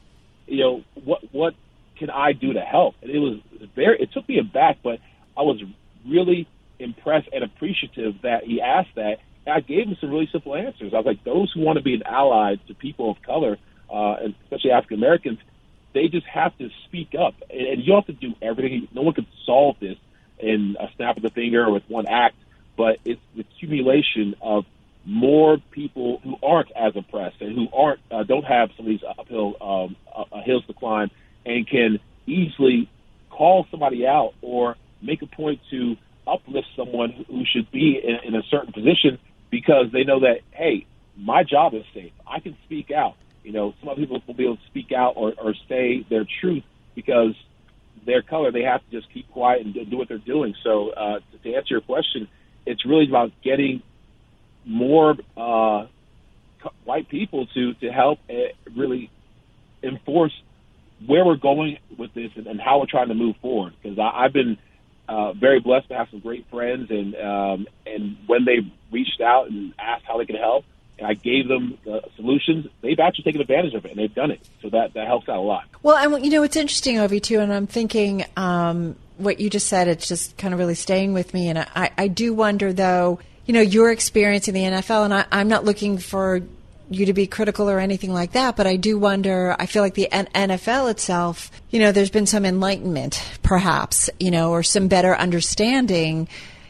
[0.48, 1.54] you know, what what
[1.98, 2.96] can I do to help?
[3.02, 3.40] And it was
[3.76, 4.02] very.
[4.02, 5.00] It took me aback, but
[5.38, 5.62] I was
[6.08, 6.48] really
[6.80, 9.20] impressed and appreciative that he asked that.
[9.48, 10.94] I gave him some really simple answers.
[10.94, 13.58] I was like, those who want to be an ally to people of color,
[13.92, 15.40] uh, and especially African Americans,
[15.94, 17.34] they just have to speak up.
[17.50, 18.88] And, and you have to do everything.
[18.94, 19.98] No one can solve this
[20.40, 22.36] in a snap of the finger or with one act,
[22.78, 24.66] but it's the accumulation of
[25.06, 29.04] more people who aren't as oppressed and who aren't uh, don't have some of these
[29.04, 31.10] uphill um, uh, hills to climb
[31.44, 32.88] and can easily
[33.30, 38.36] call somebody out or make a point to uplift someone who should be in, in
[38.36, 39.18] a certain position
[39.52, 42.14] because they know that hey, my job is safe.
[42.26, 43.16] I can speak out.
[43.44, 46.26] You know, some other people will be able to speak out or, or say their
[46.40, 46.64] truth
[46.96, 47.36] because
[48.06, 48.52] their color.
[48.52, 50.56] They have to just keep quiet and do what they're doing.
[50.64, 52.28] So uh, to answer your question,
[52.66, 53.82] it's really about getting
[54.66, 55.88] more uh,
[56.84, 58.34] white people to to help uh,
[58.76, 59.10] really
[59.84, 60.34] enforce
[61.06, 63.74] where we're going with this and, and how we're trying to move forward.
[63.82, 64.58] Because I've been
[65.08, 68.60] uh, very blessed to have some great friends, and um, and when they
[68.92, 70.66] reached out and asked how they could help,
[70.98, 74.32] and I gave them uh, solutions, they've actually taken advantage of it and they've done
[74.32, 74.40] it.
[74.62, 75.66] So that that helps out a lot.
[75.84, 79.68] Well, and you know it's interesting, Ovie, too, and I'm thinking um, what you just
[79.68, 79.88] said.
[79.88, 83.20] It's just kind of really staying with me, and I, I do wonder though.
[83.48, 86.42] You know, your experience in the NFL, and I, I'm not looking for
[86.92, 89.56] you to be critical or anything like that, but I do wonder.
[89.58, 94.52] I feel like the NFL itself, you know, there's been some enlightenment, perhaps, you know,
[94.52, 96.28] or some better understanding.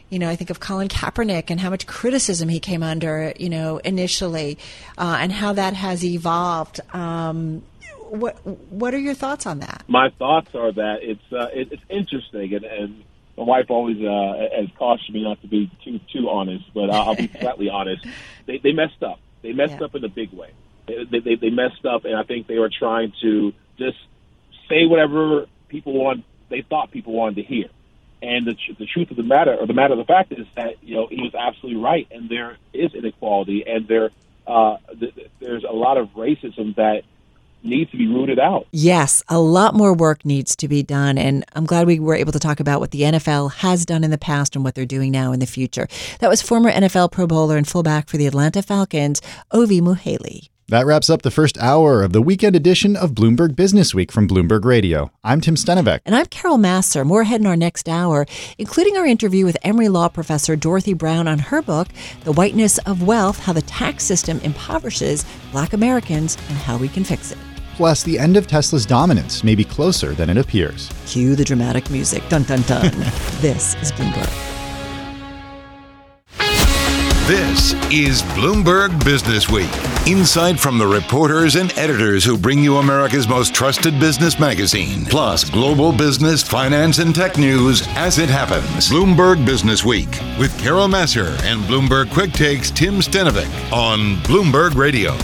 [0.10, 3.50] You know, I think of Colin Kaepernick and how much criticism he came under, you
[3.50, 4.60] know, initially,
[4.98, 6.80] uh, and how that has evolved.
[6.94, 7.64] Um,
[8.10, 9.84] what What are your thoughts on that?
[9.88, 13.04] My thoughts are that it's uh, it, it's interesting, and, and
[13.38, 17.10] my wife always uh, has cautioned me not to be too too honest, but I'll,
[17.10, 18.06] I'll be flatly honest.
[18.46, 19.86] They, they messed up they messed yeah.
[19.86, 20.52] up in a big way.
[20.88, 23.98] They, they, they messed up, and I think they were trying to just
[24.68, 26.26] say whatever people want.
[26.50, 27.68] They thought people wanted to hear.
[28.22, 30.84] And the, the truth of the matter, or the matter of the fact, is that
[30.84, 34.12] you know he was absolutely right, and there is inequality, and there
[34.46, 37.04] uh, th- there's a lot of racism that
[37.64, 38.68] needs to be rooted out.
[38.72, 41.18] Yes, a lot more work needs to be done.
[41.18, 44.12] And I'm glad we were able to talk about what the NFL has done in
[44.12, 45.88] the past and what they're doing now in the future.
[46.20, 49.22] That was former NFL Pro Bowler and fullback for the Atlanta Falcons,
[49.52, 50.50] Ovie Mughelli.
[50.72, 54.26] That wraps up the first hour of the weekend edition of Bloomberg Business Week from
[54.26, 55.12] Bloomberg Radio.
[55.22, 56.00] I'm Tim Stenovec.
[56.06, 57.06] And I'm Carol Massar.
[57.06, 58.26] More ahead in our next hour,
[58.58, 61.90] including our interview with Emory Law professor Dorothy Brown on her book,
[62.24, 67.04] The Whiteness of Wealth How the Tax System Impoverishes Black Americans and How We Can
[67.04, 67.38] Fix It.
[67.76, 70.90] Plus, the end of Tesla's dominance may be closer than it appears.
[71.06, 72.28] Cue the dramatic music.
[72.30, 72.92] Dun dun dun.
[73.42, 74.52] this is Bloomberg.
[77.28, 79.70] This is Bloomberg Business Week.
[80.06, 85.50] Insight from the reporters and editors who bring you America's most trusted business magazine, plus
[85.50, 88.90] global business, finance, and tech news as it happens.
[88.90, 95.16] Bloomberg Business Week with Carol Massar and Bloomberg Quick Takes Tim Stenovec on Bloomberg Radio.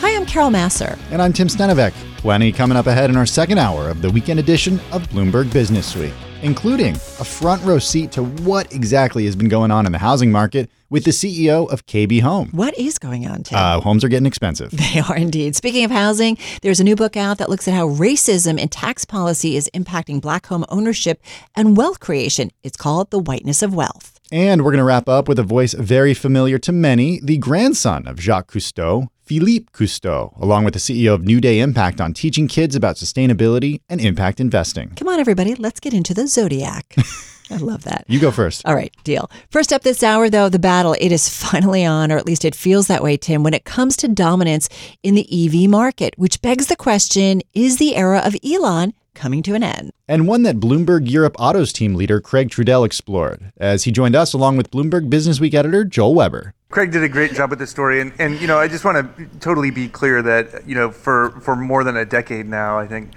[0.00, 0.98] Hi, I'm Carol Massar.
[1.10, 1.92] And I'm Tim Stenovec.
[2.18, 5.96] Plenty coming up ahead in our second hour of the weekend edition of Bloomberg Business
[5.96, 9.98] Week, including a front row seat to what exactly has been going on in the
[9.98, 12.50] housing market with the CEO of KB Home.
[12.52, 13.58] What is going on, Tim?
[13.58, 14.70] Uh, homes are getting expensive.
[14.94, 15.56] They are indeed.
[15.56, 19.04] Speaking of housing, there's a new book out that looks at how racism and tax
[19.06, 21.22] policy is impacting black home ownership
[21.54, 22.50] and wealth creation.
[22.62, 24.20] It's called The Whiteness of Wealth.
[24.30, 28.06] And we're going to wrap up with a voice very familiar to many, the grandson
[28.06, 32.46] of Jacques Cousteau, Philippe Cousteau, along with the CEO of New Day Impact on teaching
[32.46, 34.92] kids about sustainability and impact investing.
[34.94, 36.94] Come on, everybody, let's get into the zodiac.
[37.50, 38.04] I love that.
[38.06, 38.64] You go first.
[38.64, 39.28] All right, deal.
[39.50, 42.54] First up this hour, though, the battle, it is finally on, or at least it
[42.54, 44.68] feels that way, Tim, when it comes to dominance
[45.02, 49.54] in the EV market, which begs the question is the era of Elon coming to
[49.54, 49.90] an end.
[50.06, 54.32] And one that Bloomberg Europe Autos team leader Craig Trudell explored as he joined us
[54.32, 56.54] along with Bloomberg Business Week editor Joel Weber.
[56.76, 59.16] Craig did a great job with this story, and, and you know I just want
[59.16, 62.86] to totally be clear that you know for for more than a decade now, I
[62.86, 63.12] think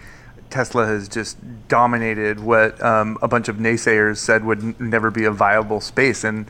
[0.49, 5.25] Tesla has just dominated what um, a bunch of naysayers said would n- never be
[5.25, 6.45] a viable space, and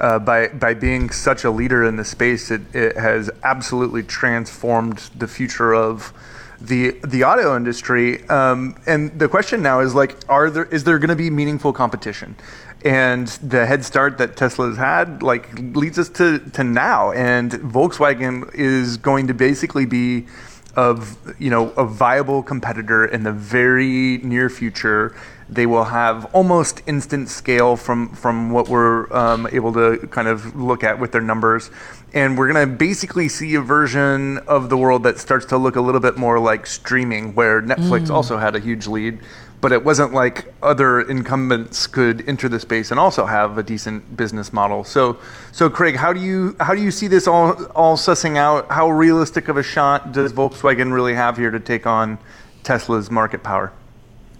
[0.00, 5.10] uh, by by being such a leader in the space, it, it has absolutely transformed
[5.18, 6.14] the future of
[6.62, 8.26] the the auto industry.
[8.28, 11.74] Um, and the question now is like, are there is there going to be meaningful
[11.74, 12.36] competition?
[12.84, 17.12] And the head start that Tesla has had like leads us to, to now.
[17.12, 20.26] And Volkswagen is going to basically be
[20.76, 25.16] of you know a viable competitor in the very near future.
[25.48, 30.56] They will have almost instant scale from from what we're um, able to kind of
[30.56, 31.70] look at with their numbers,
[32.12, 35.76] and we're going to basically see a version of the world that starts to look
[35.76, 38.14] a little bit more like streaming, where Netflix mm.
[38.14, 39.20] also had a huge lead
[39.64, 44.14] but it wasn't like other incumbents could enter the space and also have a decent
[44.14, 44.84] business model.
[44.84, 45.16] So,
[45.52, 48.70] so Craig, how do you how do you see this all all sussing out?
[48.70, 52.18] How realistic of a shot does Volkswagen really have here to take on
[52.62, 53.72] Tesla's market power?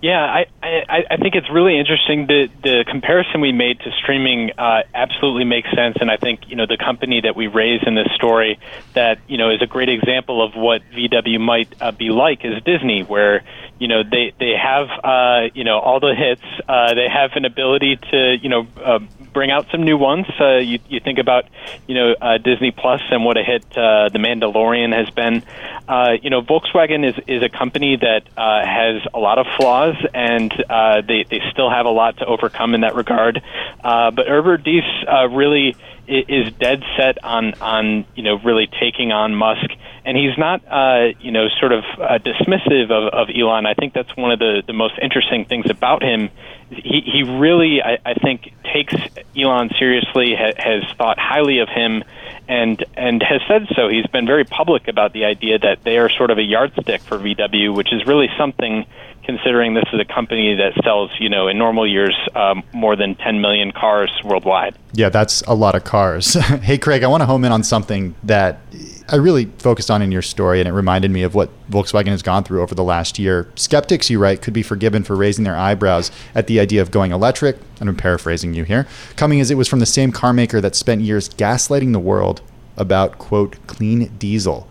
[0.04, 2.26] Yeah, I, I, I think it's really interesting.
[2.26, 6.56] The the comparison we made to streaming uh, absolutely makes sense, and I think you
[6.56, 8.58] know the company that we raise in this story
[8.92, 12.62] that you know is a great example of what VW might uh, be like is
[12.64, 13.44] Disney, where
[13.84, 17.44] you know they they have uh, you know all the hits, uh, they have an
[17.44, 18.98] ability to you know uh,
[19.34, 20.24] bring out some new ones.
[20.40, 21.44] Uh, you, you think about,
[21.86, 25.42] you know, uh, Disney Plus and what a hit uh, The Mandalorian has been.
[25.86, 29.96] Uh, you know, Volkswagen is, is a company that uh, has a lot of flaws,
[30.14, 33.42] and uh, they, they still have a lot to overcome in that regard.
[33.82, 35.76] Uh, but Herbert Diess uh, really
[36.06, 39.70] is dead set on, on, you know, really taking on Musk
[40.04, 43.64] and he's not, uh, you know, sort of uh, dismissive of, of Elon.
[43.64, 46.28] I think that's one of the, the most interesting things about him.
[46.68, 48.94] He, he really, I, I think, takes
[49.36, 52.04] Elon seriously, ha, has thought highly of him,
[52.48, 53.88] and and has said so.
[53.88, 57.18] He's been very public about the idea that they are sort of a yardstick for
[57.18, 58.86] VW, which is really something
[59.24, 63.14] considering this is a company that sells, you know, in normal years, um, more than
[63.16, 64.76] 10 million cars worldwide.
[64.92, 66.34] Yeah, that's a lot of cars.
[66.62, 68.60] hey, Craig, I want to home in on something that
[69.08, 72.22] I really focused on in your story, and it reminded me of what Volkswagen has
[72.22, 73.50] gone through over the last year.
[73.54, 77.12] Skeptics, you write, could be forgiven for raising their eyebrows at the idea of going
[77.12, 80.60] electric, and I'm paraphrasing you here, coming as it was from the same car maker
[80.60, 82.40] that spent years gaslighting the world
[82.76, 84.68] about, quote, clean diesel.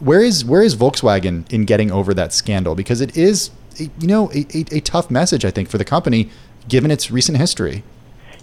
[0.00, 2.76] Where is where is Volkswagen in getting over that scandal?
[2.76, 6.30] Because it is, you know, a, a, a tough message, I think, for the company,
[6.68, 7.82] given its recent history.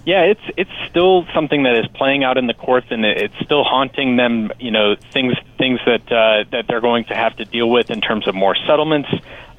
[0.06, 3.64] Yeah, it's it's still something that is playing out in the courts, and it's still
[3.64, 4.52] haunting them.
[4.60, 8.02] You know, things things that uh, that they're going to have to deal with in
[8.02, 9.10] terms of more settlements,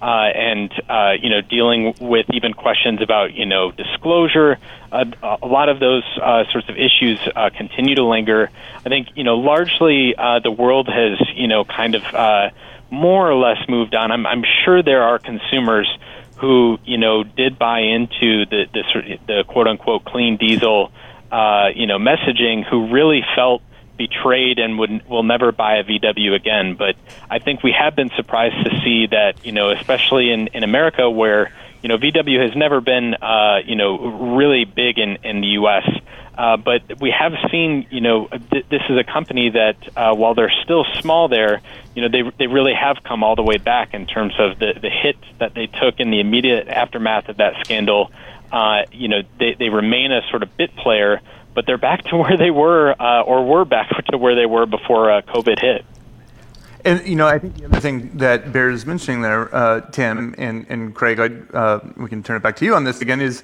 [0.01, 4.59] uh, and uh, you know, dealing with even questions about you know disclosure.
[4.93, 5.07] Uh,
[5.43, 8.49] a lot of those uh, sorts of issues uh, continue to linger.
[8.85, 12.51] I think you know, largely uh, the world has you know kind of uh,
[12.91, 14.11] more or less moved on.
[14.13, 15.89] I'm, I'm sure there are consumers
[16.39, 20.93] who you know did buy into the the, the quote unquote clean diesel
[21.33, 23.63] uh, you know messaging who really felt
[23.97, 26.75] betrayed and would will never buy a VW again.
[26.75, 26.97] But
[27.31, 31.09] I think we have been surprised to see that you know especially in in America
[31.11, 35.49] where you know VW has never been uh, you know really big in in the
[35.49, 35.89] U.S.
[36.37, 40.35] Uh, but we have seen, you know, th- this is a company that, uh, while
[40.35, 41.63] they're still small there,
[41.95, 44.75] you know, they they really have come all the way back in terms of the
[44.81, 48.11] the hit that they took in the immediate aftermath of that scandal.
[48.53, 51.21] Uh, you know, they they remain a sort of bit player,
[51.55, 54.67] but they're back to where they were, uh, or were back to where they were
[54.67, 55.87] before uh, COVID hit.
[56.85, 60.35] And you know, I think the other thing that bears is mentioning there, uh, Tim
[60.37, 61.19] and and Craig,
[61.53, 63.21] uh, we can turn it back to you on this again.
[63.21, 63.43] Is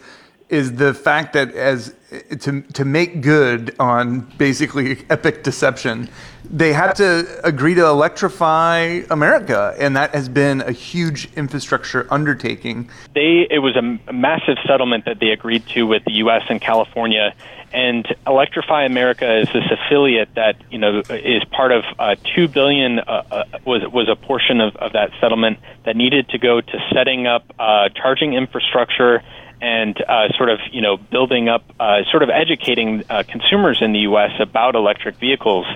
[0.53, 1.94] is the fact that as
[2.40, 6.11] to to make good on basically epic deception,
[6.44, 12.90] they had to agree to electrify America, and that has been a huge infrastructure undertaking.
[13.14, 16.42] They it was a, massive settlement that they agreed to with the U.S.
[16.50, 17.34] and California,
[17.72, 22.98] and Electrify America is this affiliate that you know is part of uh, two billion
[22.98, 26.88] uh, uh, was was a portion of, of that settlement that needed to go to
[26.92, 29.22] setting up uh, charging infrastructure
[29.62, 33.92] and uh, sort of you know building up, uh, sort of educating uh, consumers in
[33.92, 34.32] the U.S.
[34.40, 35.66] about electric vehicles.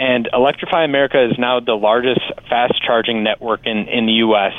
[0.00, 4.54] And Electrify America is now the largest fast charging network in in the U.S.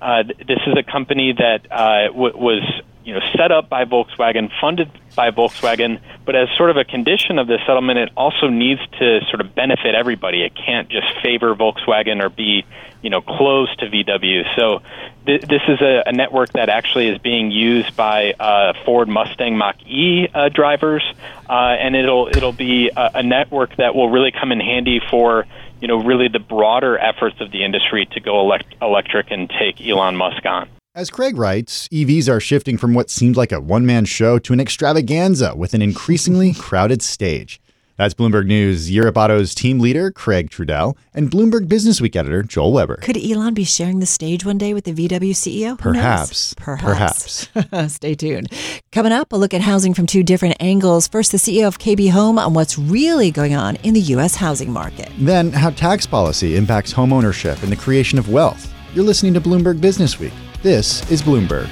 [0.00, 2.62] Uh, this is a company that uh, w- was
[3.08, 7.38] you know set up by Volkswagen, funded by Volkswagen, but as sort of a condition
[7.38, 10.42] of the settlement, it also needs to sort of benefit everybody.
[10.44, 12.66] It can't just favor Volkswagen or be
[13.00, 14.54] you know close to VW.
[14.54, 14.82] So
[15.24, 19.56] th- this is a, a, network that actually is being used by uh, Ford Mustang
[19.56, 21.02] Mach-E uh, drivers,
[21.48, 25.46] uh, and it'll it'll be a, a network that will really come in handy for
[25.80, 29.80] you know really the broader efforts of the industry to go elect- electric and take
[29.80, 30.68] Elon Musk on.
[30.98, 34.52] As Craig writes, EVs are shifting from what seemed like a one man show to
[34.52, 37.60] an extravaganza with an increasingly crowded stage.
[37.96, 42.96] That's Bloomberg News Europe Auto's team leader, Craig Trudell, and Bloomberg Businessweek editor, Joel Weber.
[42.96, 45.80] Could Elon be sharing the stage one day with the VW CEO?
[45.80, 46.54] Who Perhaps.
[46.54, 47.48] Perhaps.
[47.94, 48.48] Stay tuned.
[48.90, 51.06] Coming up, a look at housing from two different angles.
[51.06, 54.34] First, the CEO of KB Home on what's really going on in the U.S.
[54.34, 55.10] housing market.
[55.20, 58.74] Then, how tax policy impacts home ownership and the creation of wealth.
[58.94, 60.32] You're listening to Bloomberg Businessweek.
[60.60, 61.68] This is Bloomberg.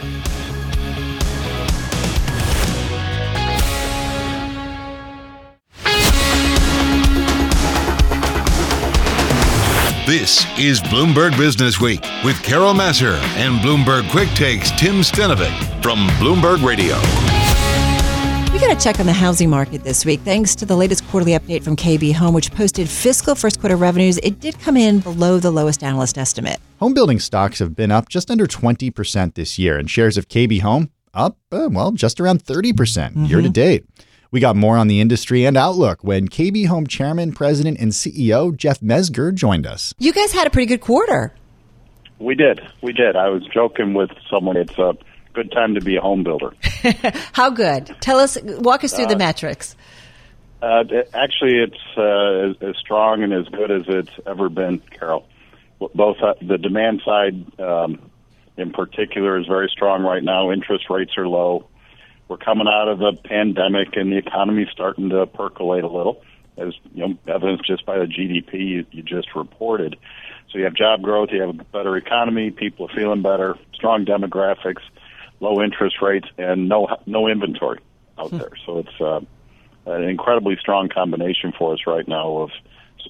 [10.06, 16.06] This is Bloomberg Business Week with Carol Massar and Bloomberg Quick Takes Tim Stenovec from
[16.20, 16.94] Bloomberg Radio.
[18.52, 20.20] We got to check on the housing market this week.
[20.20, 24.18] Thanks to the latest quarterly update from KB Home, which posted fiscal first quarter revenues,
[24.18, 26.60] it did come in below the lowest analyst estimate.
[26.78, 30.60] Home building stocks have been up just under 20% this year, and shares of KB
[30.60, 33.86] Home up, uh, well, just around 30% year to date.
[34.30, 38.54] We got more on the industry and outlook when KB Home chairman, president, and CEO
[38.54, 39.94] Jeff Mesger joined us.
[39.98, 41.32] You guys had a pretty good quarter.
[42.18, 42.60] We did.
[42.82, 43.16] We did.
[43.16, 44.58] I was joking with someone.
[44.58, 44.94] It's a
[45.32, 46.52] good time to be a home builder.
[47.32, 47.96] How good?
[48.00, 49.76] Tell us, walk us through the metrics.
[50.60, 55.26] Uh, actually, it's uh, as, as strong and as good as it's ever been, Carol.
[55.78, 58.10] Both uh, the demand side, um,
[58.56, 60.50] in particular, is very strong right now.
[60.50, 61.68] Interest rates are low.
[62.28, 66.22] We're coming out of the pandemic, and the economy's starting to percolate a little,
[66.56, 69.96] as you know, evidenced just by the GDP you, you just reported.
[70.50, 74.04] So you have job growth, you have a better economy, people are feeling better, strong
[74.04, 74.82] demographics,
[75.40, 77.80] low interest rates, and no no inventory
[78.18, 78.52] out there.
[78.64, 79.20] So it's uh,
[79.86, 82.50] an incredibly strong combination for us right now of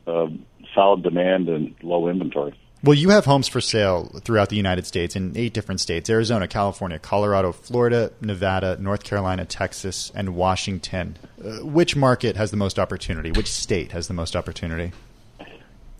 [0.06, 0.34] uh,
[0.76, 2.54] solid demand and low inventory.
[2.84, 6.46] Well, you have homes for sale throughout the United States in eight different states Arizona,
[6.46, 11.16] California, Colorado, Florida, Nevada, North Carolina, Texas, and Washington.
[11.42, 13.32] Uh, which market has the most opportunity?
[13.32, 14.92] Which state has the most opportunity?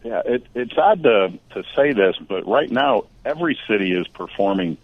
[0.05, 4.77] Yeah, it, it's odd to to say this, but right now every city is performing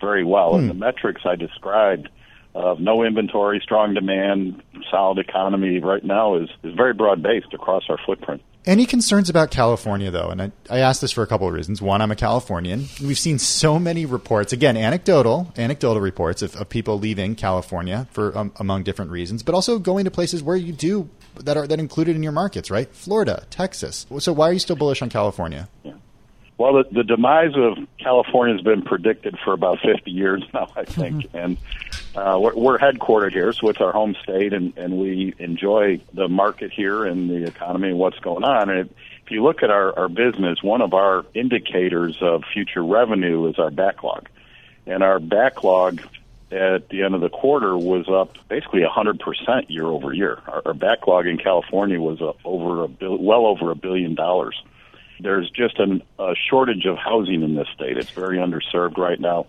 [0.00, 2.08] very well, and the metrics I described
[2.54, 7.84] of no inventory, strong demand, solid economy right now is is very broad based across
[7.88, 8.42] our footprint.
[8.66, 10.28] Any concerns about California, though?
[10.30, 11.82] And I, I asked this for a couple of reasons.
[11.82, 12.86] One, I'm a Californian.
[13.02, 18.36] We've seen so many reports, again, anecdotal, anecdotal reports of, of people leaving California for
[18.36, 21.78] um, among different reasons, but also going to places where you do that are that
[21.78, 22.88] included in your markets, right?
[22.94, 24.06] Florida, Texas.
[24.18, 25.68] So why are you still bullish on California?
[26.56, 30.84] Well, the, the demise of California has been predicted for about 50 years now, I
[30.84, 31.26] think.
[31.34, 31.58] and
[32.14, 36.28] uh, we're, we're headquartered here, so it's our home state, and, and we enjoy the
[36.28, 38.70] market here and the economy and what's going on.
[38.70, 38.90] And
[39.24, 43.58] if you look at our, our business, one of our indicators of future revenue is
[43.58, 44.28] our backlog.
[44.86, 46.00] And our backlog
[46.50, 49.18] at the end of the quarter was up basically 100%
[49.68, 50.38] year over year.
[50.46, 54.62] Our, our backlog in California was over a bill, well over a billion dollars
[55.20, 57.96] there's just an, a shortage of housing in this state.
[57.96, 59.46] It's very underserved right now,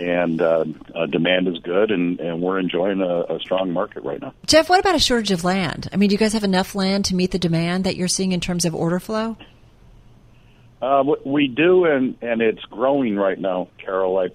[0.00, 4.20] and uh, uh, demand is good, and, and we're enjoying a, a strong market right
[4.20, 4.34] now.
[4.46, 5.88] Jeff, what about a shortage of land?
[5.92, 8.32] I mean, do you guys have enough land to meet the demand that you're seeing
[8.32, 9.36] in terms of order flow?
[10.80, 14.16] Uh, we do, and and it's growing right now, Carol.
[14.16, 14.28] I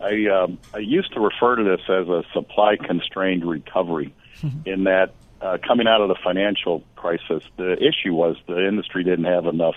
[0.00, 4.14] I, um, I used to refer to this as a supply constrained recovery,
[4.64, 9.24] in that uh, coming out of the financial crisis, the issue was the industry didn't
[9.26, 9.76] have enough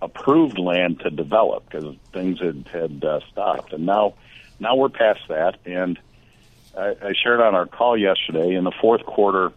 [0.00, 4.14] approved land to develop because things had had uh, stopped, and now
[4.60, 5.58] now we're past that.
[5.64, 5.98] And
[6.76, 9.52] I, I shared on our call yesterday in the fourth quarter,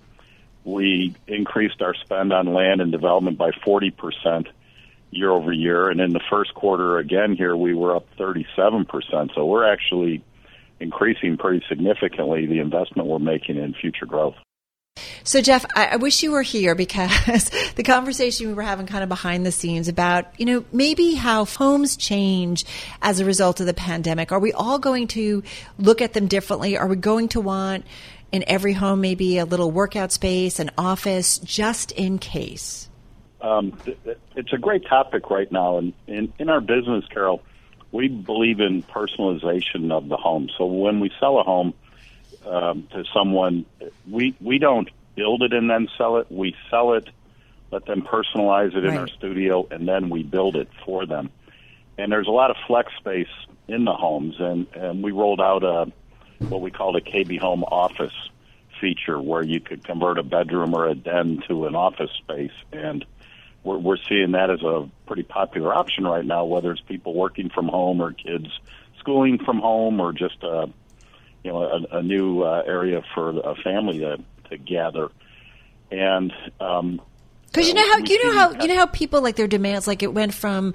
[0.64, 4.48] we increased our spend on land and development by forty percent
[5.10, 8.86] year over year, and in the first quarter again here we were up thirty seven
[8.86, 9.32] percent.
[9.36, 10.24] So we're actually
[10.80, 14.36] increasing pretty significantly the investment we're making in future growth.
[15.24, 19.04] So, Jeff, I, I wish you were here because the conversation we were having kind
[19.04, 22.66] of behind the scenes about, you know, maybe how homes change
[23.02, 24.32] as a result of the pandemic.
[24.32, 25.44] Are we all going to
[25.78, 26.78] look at them differently?
[26.78, 27.86] Are we going to want
[28.32, 32.90] in every home maybe a little workout space, an office, just in case?
[33.42, 33.78] Um,
[34.36, 37.42] it's a great topic right now, and in, in our business, Carol,
[37.92, 40.50] we believe in personalization of the home.
[40.58, 41.74] So when we sell a home
[42.46, 43.66] um, to someone,
[44.10, 46.32] we we don't build it and then sell it.
[46.32, 47.10] We sell it,
[47.72, 48.98] let them personalize it in Right.
[48.98, 51.30] our studio, and then we build it for them.
[51.98, 53.28] And there's a lot of flex space
[53.68, 55.92] in the homes, and, and we rolled out a
[56.50, 58.14] what we called a KB Home office
[58.80, 63.06] feature, where you could convert a bedroom or a den to an office space, and
[63.64, 67.50] we're, we're seeing that as a pretty popular option right now, whether it's people working
[67.50, 68.48] from home or kids
[69.00, 70.66] schooling from home or just uh,
[71.44, 74.18] you know a, a new uh, area for a family to,
[74.50, 75.10] to gather.
[75.92, 77.02] and um,
[77.48, 80.04] because you know how you know how you know how people like their demands like
[80.04, 80.74] it went from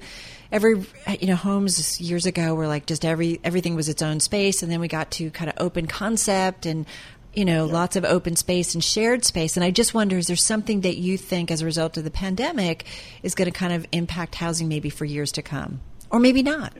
[0.51, 0.85] every
[1.19, 4.71] you know homes years ago were like just every everything was its own space and
[4.71, 6.85] then we got to kind of open concept and
[7.33, 7.73] you know yeah.
[7.73, 10.97] lots of open space and shared space and i just wonder is there something that
[10.97, 12.85] you think as a result of the pandemic
[13.23, 16.73] is going to kind of impact housing maybe for years to come or maybe not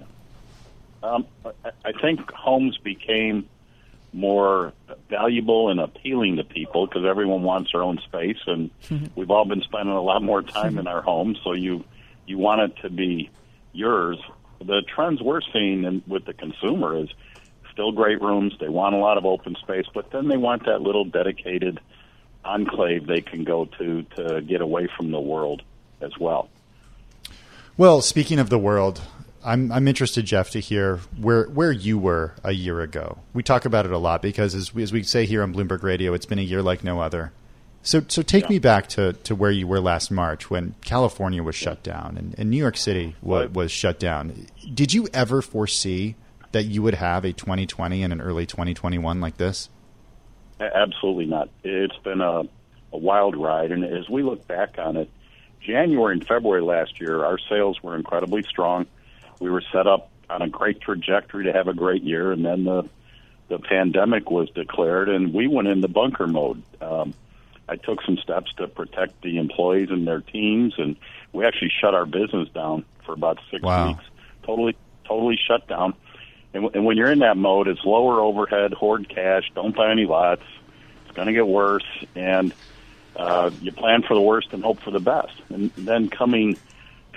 [1.03, 1.25] um,
[1.83, 3.47] i think homes became
[4.13, 4.73] more
[5.09, 9.05] valuable and appealing to people because everyone wants their own space and mm-hmm.
[9.15, 10.79] we've all been spending a lot more time mm-hmm.
[10.79, 11.83] in our homes so you
[12.25, 13.29] you want it to be
[13.73, 14.17] yours.
[14.59, 17.09] The trends we're seeing in, with the consumer is
[17.71, 18.53] still great rooms.
[18.59, 21.79] They want a lot of open space, but then they want that little dedicated
[22.43, 25.61] enclave they can go to to get away from the world
[26.01, 26.49] as well.
[27.77, 29.01] Well, speaking of the world,
[29.47, 33.19] I'm I'm interested, Jeff, to hear where where you were a year ago.
[33.33, 35.83] We talk about it a lot because, as we, as we say here on Bloomberg
[35.83, 37.31] Radio, it's been a year like no other.
[37.81, 38.49] So, so take yeah.
[38.49, 42.35] me back to, to where you were last March when California was shut down and,
[42.37, 44.47] and New York City was, was shut down.
[44.73, 46.15] Did you ever foresee
[46.51, 49.69] that you would have a 2020 and an early 2021 like this?
[50.59, 51.49] Absolutely not.
[51.63, 52.41] It's been a,
[52.91, 55.09] a wild ride, and as we look back on it,
[55.61, 58.85] January and February last year, our sales were incredibly strong.
[59.39, 62.63] We were set up on a great trajectory to have a great year, and then
[62.63, 62.89] the
[63.49, 66.61] the pandemic was declared, and we went into bunker mode.
[66.81, 67.13] Um,
[67.69, 70.95] I took some steps to protect the employees and their teams, and
[71.33, 73.87] we actually shut our business down for about six wow.
[73.87, 74.03] weeks.
[74.43, 74.75] Totally,
[75.05, 75.93] totally shut down.
[76.53, 80.05] And, and when you're in that mode, it's lower overhead, hoard cash, don't buy any
[80.05, 80.43] lots.
[81.05, 81.85] It's going to get worse,
[82.15, 82.53] and
[83.15, 85.33] uh, you plan for the worst and hope for the best.
[85.49, 86.57] And then coming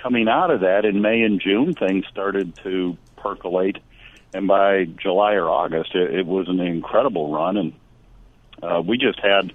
[0.01, 3.77] coming out of that in May and June, things started to percolate,
[4.33, 7.73] and by July or August, it, it was an incredible run, and
[8.63, 9.53] uh, we just had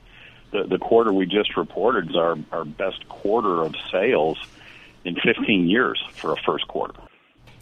[0.53, 4.39] the, the quarter we just reported is our, our best quarter of sales
[5.05, 6.95] in 15 years for a first quarter.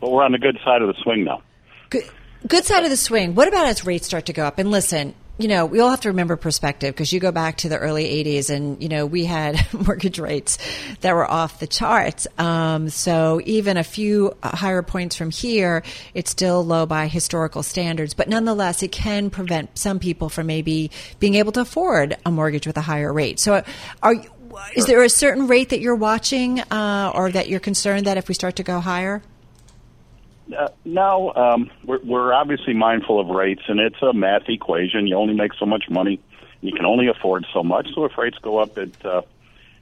[0.00, 1.42] But we're on the good side of the swing now.
[1.90, 2.04] Good,
[2.46, 3.34] good side of the swing.
[3.34, 4.58] What about as rates start to go up?
[4.58, 7.68] And listen, you know, we all have to remember perspective because you go back to
[7.68, 10.58] the early 80s and, you know, we had mortgage rates
[11.00, 12.28] that were off the charts.
[12.38, 15.82] Um, so even a few higher points from here,
[16.14, 18.14] it's still low by historical standards.
[18.14, 22.66] But nonetheless, it can prevent some people from maybe being able to afford a mortgage
[22.66, 23.40] with a higher rate.
[23.40, 23.64] So
[24.02, 24.14] are
[24.76, 28.28] is there a certain rate that you're watching uh, or that you're concerned that if
[28.28, 29.20] we start to go higher?
[30.56, 35.06] Uh, no, um, we're, we're obviously mindful of rates, and it's a math equation.
[35.06, 36.20] You only make so much money,
[36.60, 37.88] you can only afford so much.
[37.94, 39.22] So if rates go up, it uh,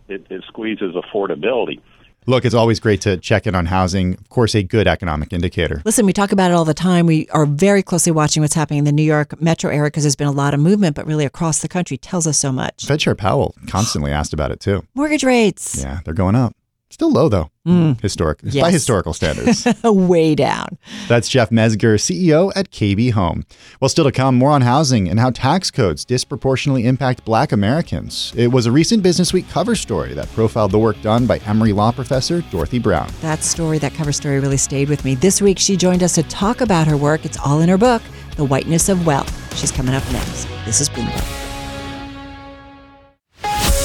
[0.09, 1.81] it, it squeezes affordability.
[2.27, 4.15] Look, it's always great to check in on housing.
[4.15, 5.83] Of course, a good economic indicator.
[5.85, 7.07] Listen, we talk about it all the time.
[7.07, 10.15] We are very closely watching what's happening in the New York metro area because there's
[10.15, 12.87] been a lot of movement, but really across the country tells us so much.
[12.87, 14.85] Fed Chair Powell constantly asked about it too.
[14.95, 15.83] Mortgage rates.
[15.83, 16.55] Yeah, they're going up.
[16.93, 17.99] Still low though, mm.
[18.03, 18.61] historic yes.
[18.61, 19.67] by historical standards.
[19.83, 20.77] Way down.
[21.09, 23.47] That's Jeff Mezger, CEO at KB Home.
[23.81, 28.35] Well, still to come, more on housing and how tax codes disproportionately impact Black Americans.
[28.37, 31.73] It was a recent Business Week cover story that profiled the work done by Emory
[31.73, 33.09] Law professor Dorothy Brown.
[33.23, 35.15] That story, that cover story, really stayed with me.
[35.15, 37.25] This week, she joined us to talk about her work.
[37.25, 38.03] It's all in her book,
[38.37, 39.57] The Whiteness of Wealth.
[39.57, 40.47] She's coming up next.
[40.67, 41.52] This is Bloomberg.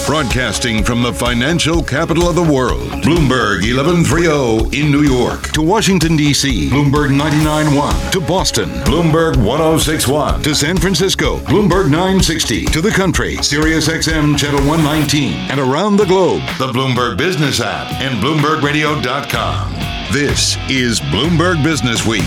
[0.07, 5.51] Broadcasting from the financial capital of the world, Bloomberg 1130 in New York.
[5.51, 8.11] To Washington, D.C., Bloomberg 99.1.
[8.13, 10.43] To Boston, Bloomberg 1061.
[10.43, 12.67] To San Francisco, Bloomberg 960.
[12.67, 15.33] To the country, Sirius XM Channel 119.
[15.51, 19.73] And around the globe, the Bloomberg Business app and BloombergRadio.com.
[20.13, 22.23] This is Bloomberg Business Week.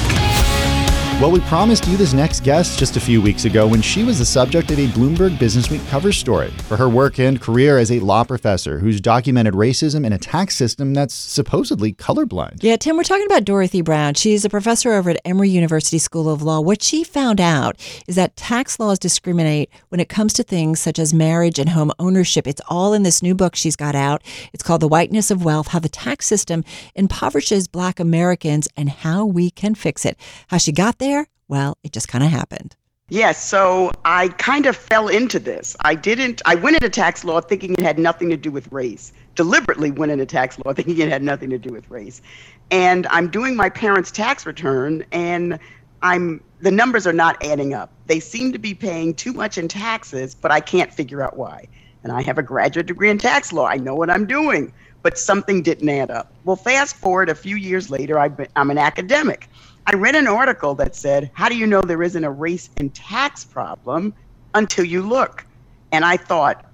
[1.21, 4.19] Well, we promised you this next guest just a few weeks ago when she was
[4.19, 8.01] the subject of a Bloomberg Businessweek cover story for her work and career as a
[8.01, 12.63] law professor who's documented racism in a tax system that's supposedly colorblind.
[12.63, 14.15] Yeah, Tim, we're talking about Dorothy Brown.
[14.15, 16.59] She's a professor over at Emory University School of Law.
[16.59, 20.99] What she found out is that tax laws discriminate when it comes to things such
[20.99, 22.47] as marriage and home ownership.
[22.47, 24.23] It's all in this new book she's got out.
[24.55, 26.65] It's called The Whiteness of Wealth How the Tax System
[26.95, 30.17] Impoverishes Black Americans and How We Can Fix It.
[30.49, 31.27] How she got there there?
[31.49, 32.77] Well, it just kind of happened.
[33.09, 35.77] Yes, so I kind of fell into this.
[35.81, 39.13] I didn't, I went into tax law thinking it had nothing to do with race,
[39.35, 42.23] deliberately went into tax law thinking it had nothing to do with race.
[42.71, 45.59] And I'm doing my parents' tax return, and
[46.03, 47.91] I'm, the numbers are not adding up.
[48.07, 51.67] They seem to be paying too much in taxes, but I can't figure out why.
[52.05, 53.67] And I have a graduate degree in tax law.
[53.67, 56.33] I know what I'm doing, but something didn't add up.
[56.45, 59.49] Well, fast forward a few years later, I'm an academic.
[59.93, 62.95] I read an article that said, How do you know there isn't a race and
[62.95, 64.15] tax problem
[64.55, 65.45] until you look?
[65.91, 66.65] And I thought,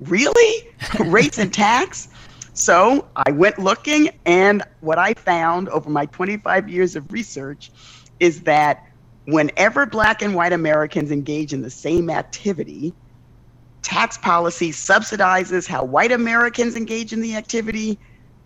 [0.00, 0.68] Really?
[1.06, 2.08] race and tax?
[2.52, 7.70] So I went looking, and what I found over my 25 years of research
[8.20, 8.84] is that
[9.24, 12.92] whenever black and white Americans engage in the same activity,
[13.80, 17.98] tax policy subsidizes how white Americans engage in the activity,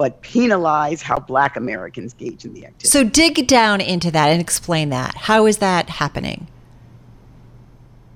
[0.02, 2.88] but penalize how black Americans engage in the activity.
[2.88, 5.14] So dig down into that and explain that.
[5.14, 6.48] How is that happening?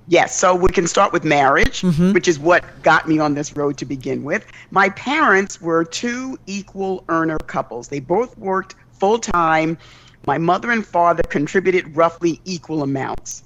[0.08, 2.12] Yes, so we can start with marriage, mm-hmm.
[2.12, 4.48] which is what got me on this road to begin with.
[4.72, 7.86] My parents were two equal earner couples.
[7.86, 9.78] They both worked full time.
[10.26, 13.44] My mother and father contributed roughly equal amounts.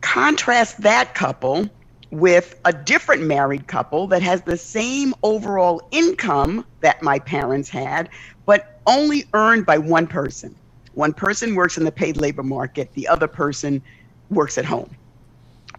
[0.00, 1.70] Contrast that couple
[2.10, 8.08] with a different married couple that has the same overall income that my parents had,
[8.46, 10.54] but only earned by one person.
[10.94, 13.82] One person works in the paid labor market, the other person
[14.30, 14.90] works at home.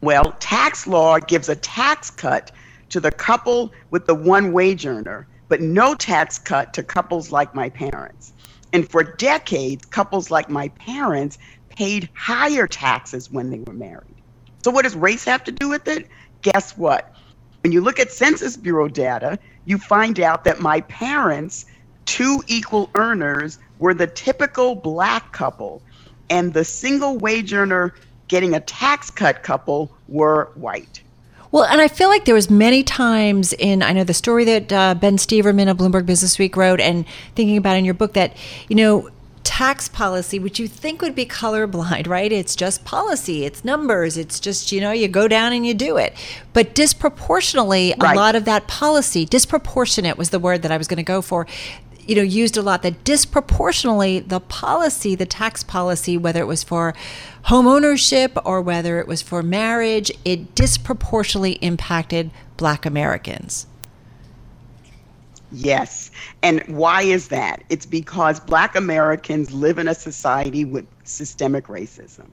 [0.01, 2.51] Well, tax law gives a tax cut
[2.89, 7.53] to the couple with the one wage earner, but no tax cut to couples like
[7.53, 8.33] my parents.
[8.71, 11.37] And for decades, couples like my parents
[11.69, 14.18] paid higher taxes when they were married.
[14.63, 16.07] So, what does race have to do with it?
[16.41, 17.13] Guess what?
[17.63, 21.65] When you look at Census Bureau data, you find out that my parents,
[22.05, 25.81] two equal earners, were the typical black couple,
[26.29, 27.93] and the single wage earner
[28.27, 31.01] getting a tax cut couple were white.
[31.51, 34.71] Well, and I feel like there was many times in I know the story that
[34.71, 37.05] uh, Ben Steverman of Bloomberg Business Week wrote, and
[37.35, 38.37] thinking about in your book that
[38.67, 39.09] you know
[39.49, 42.31] tax policy, which you think would be colorblind, right?
[42.31, 45.97] It's just policy, it's numbers, it's just you know you go down and you do
[45.97, 46.15] it.
[46.53, 48.15] But disproportionately, right.
[48.15, 51.23] a lot of that policy, disproportionate was the word that I was going to go
[51.23, 51.47] for
[52.05, 56.63] you know used a lot that disproportionately the policy the tax policy whether it was
[56.63, 56.95] for
[57.43, 63.67] home ownership or whether it was for marriage it disproportionately impacted black americans
[65.51, 66.11] yes
[66.43, 72.27] and why is that it's because black americans live in a society with systemic racism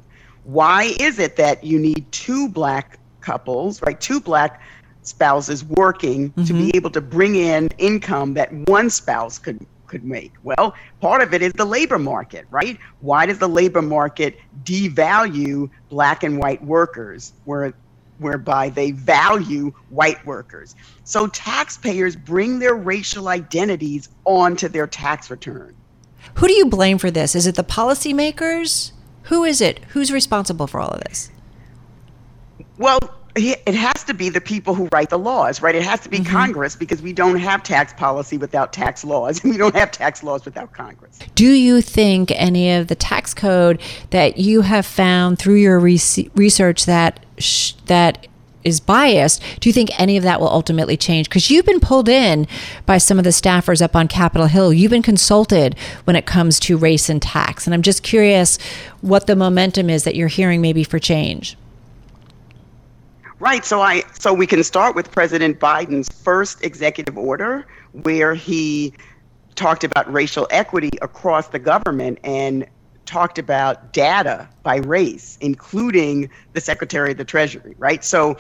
[0.44, 4.60] why is it that you need two black couples right two black
[5.02, 6.44] spouses working mm-hmm.
[6.44, 6.76] to be mm-hmm.
[6.76, 10.32] able to bring in income that one spouse could could make?
[10.42, 12.78] Well, part of it is the labor market, right?
[13.00, 17.72] Why does the labor market devalue black and white workers where
[18.18, 20.74] whereby they value white workers?
[21.04, 25.74] So taxpayers bring their racial identities onto their tax return.
[26.34, 27.34] Who do you blame for this?
[27.34, 28.92] Is it the policymakers?
[29.24, 29.80] Who is it?
[29.90, 31.30] Who's responsible for all of this?
[32.78, 32.98] Well,
[33.36, 35.74] it has to be the people who write the laws, right?
[35.74, 36.32] It has to be mm-hmm.
[36.32, 40.22] Congress because we don't have tax policy without tax laws, and we don't have tax
[40.22, 41.18] laws without Congress.
[41.34, 43.80] Do you think any of the tax code
[44.10, 46.00] that you have found through your re-
[46.34, 48.26] research that sh- that
[48.64, 51.28] is biased, do you think any of that will ultimately change?
[51.28, 52.48] Because you've been pulled in
[52.84, 54.72] by some of the staffers up on Capitol Hill.
[54.72, 57.66] You've been consulted when it comes to race and tax.
[57.66, 58.58] And I'm just curious
[59.02, 61.56] what the momentum is that you're hearing maybe for change.
[63.38, 63.64] Right.
[63.66, 68.94] So I so we can start with President Biden's first executive order where he
[69.56, 72.66] talked about racial equity across the government and
[73.04, 78.02] talked about data by race, including the Secretary of the Treasury, right?
[78.02, 78.36] So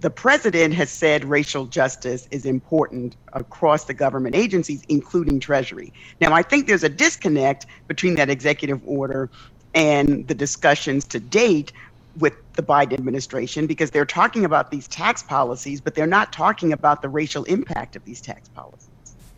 [0.00, 5.92] the president has said racial justice is important across the government agencies, including Treasury.
[6.20, 9.30] Now, I think there's a disconnect between that executive order
[9.74, 11.72] and the discussions to date
[12.18, 16.72] with the Biden administration because they're talking about these tax policies, but they're not talking
[16.72, 18.88] about the racial impact of these tax policies.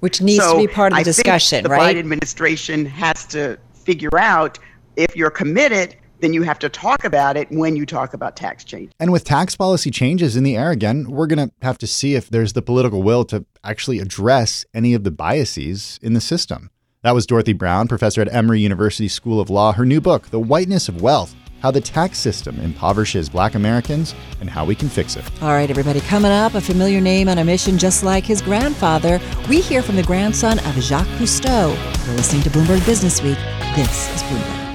[0.01, 1.95] Which needs so to be part of the I discussion, the right?
[1.95, 4.59] The Biden administration has to figure out
[4.97, 8.65] if you're committed, then you have to talk about it when you talk about tax
[8.65, 8.93] change.
[9.01, 12.15] And with tax policy changes in the air again, we're going to have to see
[12.15, 16.71] if there's the political will to actually address any of the biases in the system.
[17.03, 19.73] That was Dorothy Brown, professor at Emory University School of Law.
[19.73, 24.49] Her new book, The Whiteness of Wealth how the tax system impoverishes black Americans, and
[24.49, 25.25] how we can fix it.
[25.43, 29.21] All right, everybody, coming up, a familiar name on a mission just like his grandfather.
[29.49, 31.75] We hear from the grandson of Jacques Cousteau.
[32.07, 33.39] You're listening to Bloomberg Business Week.
[33.75, 34.67] This is Bloomberg.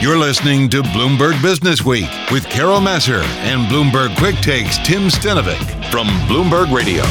[0.00, 5.90] You're listening to Bloomberg Business Week with Carol Massar and Bloomberg Quick Takes Tim Stenovec
[5.90, 7.04] from Bloomberg Radio.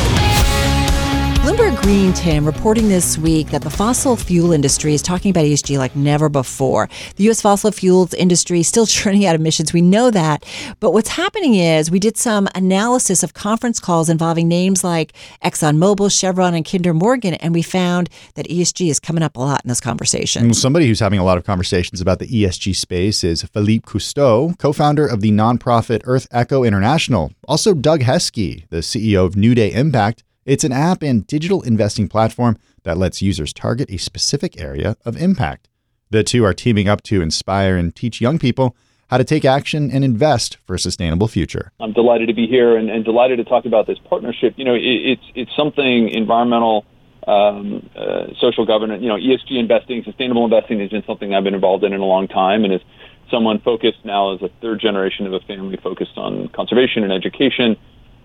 [1.82, 5.95] Green, Tim, reporting this week that the fossil fuel industry is talking about ESG like
[5.95, 6.89] never before.
[7.15, 7.41] The U.S.
[7.41, 9.71] fossil fuels industry is still churning out emissions.
[9.71, 10.43] We know that.
[10.82, 16.11] But what's happening is we did some analysis of conference calls involving names like ExxonMobil,
[16.11, 19.69] Chevron, and Kinder Morgan, and we found that ESG is coming up a lot in
[19.69, 20.53] this conversation.
[20.53, 24.73] Somebody who's having a lot of conversations about the ESG space is Philippe Cousteau, co
[24.73, 27.32] founder of the nonprofit Earth Echo International.
[27.47, 32.07] Also, Doug Heske, the CEO of New Day Impact it's an app and digital investing
[32.07, 35.67] platform that lets users target a specific area of impact.
[36.09, 38.75] The two are teaming up to inspire and teach young people
[39.11, 41.71] how to take action and invest for a sustainable future.
[41.79, 44.55] I'm delighted to be here and, and delighted to talk about this partnership.
[44.57, 46.85] You know, it, it's it's something environmental,
[47.27, 49.03] um, uh, social governance.
[49.03, 52.05] You know, ESG investing, sustainable investing has been something I've been involved in in a
[52.05, 52.81] long time, and as
[53.29, 57.77] someone focused now as a third generation of a family focused on conservation and education.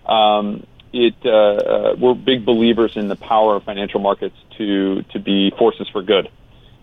[0.06, 5.18] Um, it uh, uh, we're big believers in the power of financial markets to to
[5.18, 6.30] be forces for good,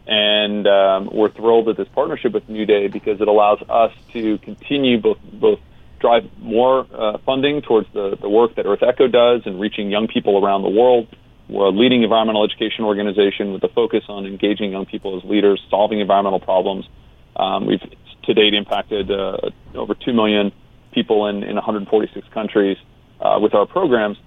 [0.05, 4.37] and um, we're thrilled at this partnership with New Day because it allows us to
[4.39, 5.59] continue both both
[5.99, 10.07] drive more uh, funding towards the, the work that Earth Echo does and reaching young
[10.07, 11.07] people around the world.
[11.47, 15.61] We're a leading environmental education organization with a focus on engaging young people as leaders,
[15.69, 16.87] solving environmental problems.
[17.35, 17.81] Um, we've
[18.23, 19.37] to date impacted uh,
[19.73, 20.51] over 2 million
[20.91, 22.77] people in, in 146 countries
[23.21, 24.17] uh, with our programs.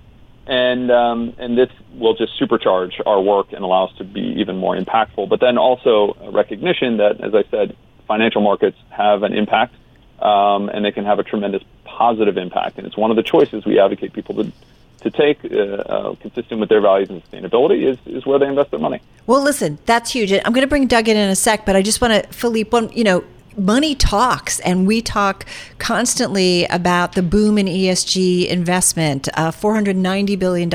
[0.47, 4.59] And um, and this will just supercharge our work and allow us to be even
[4.59, 5.29] more impactful.
[5.29, 7.77] But then also recognition that, as I said,
[8.07, 9.75] financial markets have an impact,
[10.21, 12.77] um, and they can have a tremendous positive impact.
[12.77, 14.53] And it's one of the choices we advocate people to
[15.01, 18.71] to take, uh, uh, consistent with their values and sustainability, is, is where they invest
[18.71, 19.01] their money.
[19.27, 20.33] Well, listen, that's huge.
[20.33, 22.71] I'm going to bring Doug in in a sec, but I just want to, Philippe,
[22.71, 23.23] one, you know,
[23.57, 25.47] money talks, and we talk
[25.79, 30.73] constantly about the boom in ESG investment, uh, $490 billion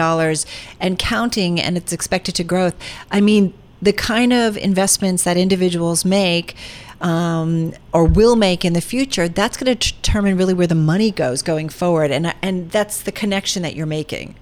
[0.80, 2.71] and counting, and it's expected to grow.
[3.11, 6.55] I mean, the kind of investments that individuals make
[7.01, 11.11] um, or will make in the future, that's going to determine really where the money
[11.11, 12.11] goes going forward.
[12.11, 14.36] And, and that's the connection that you're making.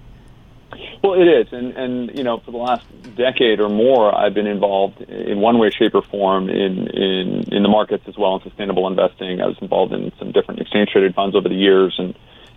[1.04, 2.86] Well, it is, and and you know, for the last
[3.18, 7.64] decade or more, I've been involved in one way, shape, or form in in in
[7.64, 9.42] the markets as well in sustainable investing.
[9.42, 12.16] I was involved in some different exchange traded funds over the years, and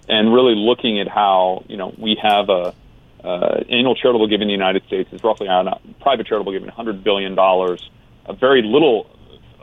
[0.08, 2.74] and really looking at how you know we have a
[3.24, 5.68] uh, annual charitable giving in the United States is roughly on
[6.00, 7.90] private charitable giving 100 billion dollars.
[8.26, 9.10] A very little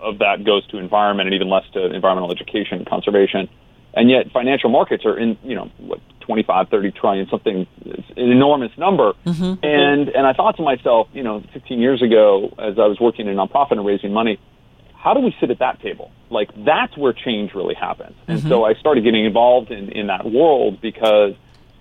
[0.01, 3.49] of that goes to environment, and even less to environmental education and conservation.
[3.97, 8.77] And yet, financial markets are in you know what 25, 30 trillion, something, an enormous
[8.77, 9.13] number.
[9.25, 9.65] Mm-hmm.
[9.65, 13.27] And, and I thought to myself, you know, 15 years ago, as I was working
[13.27, 14.37] in a nonprofit and raising money,
[14.93, 16.11] how do we sit at that table?
[16.29, 18.15] Like, that's where change really happens.
[18.27, 18.49] And mm-hmm.
[18.49, 21.33] so I started getting involved in, in that world because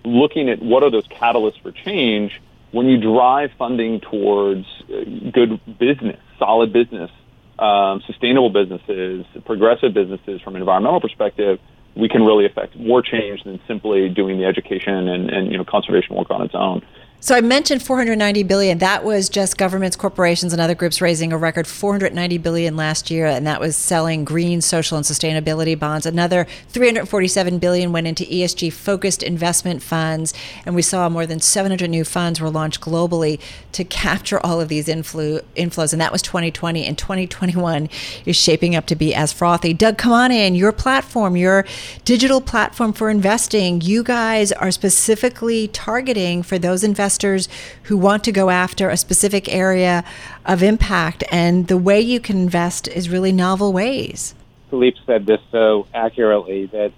[0.05, 2.41] looking at what are those catalysts for change,
[2.71, 5.03] when you drive funding towards uh,
[5.33, 7.11] good business, solid business,
[7.59, 11.59] um, sustainable businesses, progressive businesses from an environmental perspective,
[11.97, 15.64] we can really affect more change than simply doing the education and, and you know
[15.64, 16.82] conservation work on its own.
[17.19, 18.79] So I mentioned 490 billion.
[18.79, 23.25] That was just governments, corporations, and other groups raising a record 490 billion last year,
[23.25, 26.05] and that was selling green, social, and sustainability bonds.
[26.05, 30.35] Another 347 billion went into ESG-focused investment funds,
[30.67, 33.41] and we saw more than 700 new funds were launched globally
[33.73, 35.93] to capture all of these influ- inflows.
[35.93, 37.89] And that was 2020, and 2021
[38.27, 39.73] is shaping up to be as frothy.
[39.73, 40.55] Doug, come on in.
[40.55, 41.64] Your platform, your
[42.05, 47.49] digital platform for investing, you guys are specifically targeting for those investors investors
[47.85, 50.03] who want to go after a specific area
[50.45, 51.23] of impact.
[51.31, 54.35] And the way you can invest is really novel ways.
[54.71, 56.93] Philippe said this so accurately that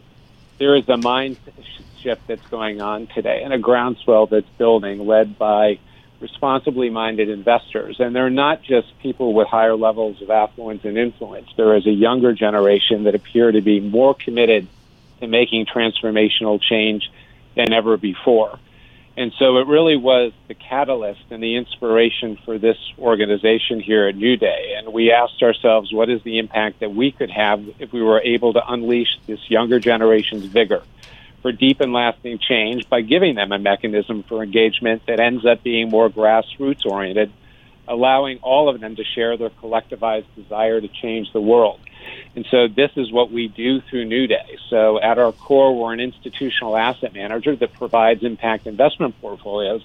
[0.59, 1.37] there is a mind
[2.01, 5.79] shift that's going on today and a groundswell that's building led by
[6.21, 8.01] responsibly minded investors.
[8.01, 11.51] And they're not just people with higher levels of affluence and influence.
[11.55, 14.67] There is a younger generation that appear to be more committed
[15.21, 17.11] to making transformational change
[17.55, 18.59] than ever before.
[19.19, 24.14] And so it really was the catalyst and the inspiration for this organization here at
[24.14, 24.75] New Day.
[24.77, 28.21] And we asked ourselves, what is the impact that we could have if we were
[28.21, 30.85] able to unleash this younger generation's vigor
[31.43, 35.64] for deep and lasting change by giving them a mechanism for engagement that ends up
[35.64, 37.33] being more grassroots oriented,
[37.89, 41.81] allowing all of them to share their collectivized desire to change the world.
[42.37, 44.59] And so this is what we do through New Day.
[44.71, 49.85] So at our core, we're an institutional asset manager that provides impact investment portfolios.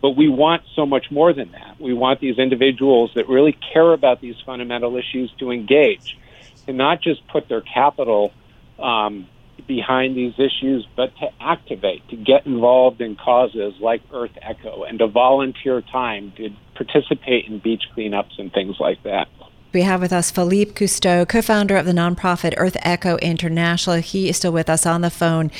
[0.00, 1.80] But we want so much more than that.
[1.80, 6.18] We want these individuals that really care about these fundamental issues to engage
[6.66, 8.32] and not just put their capital,
[8.78, 9.28] um,
[9.66, 14.98] behind these issues, but to activate, to get involved in causes like Earth Echo, and
[14.98, 19.28] to volunteer time to participate in beach cleanups and things like that.
[19.72, 23.96] We have with us Philippe Cousteau, co founder of the nonprofit Earth Echo International.
[23.96, 25.50] He is still with us on the phone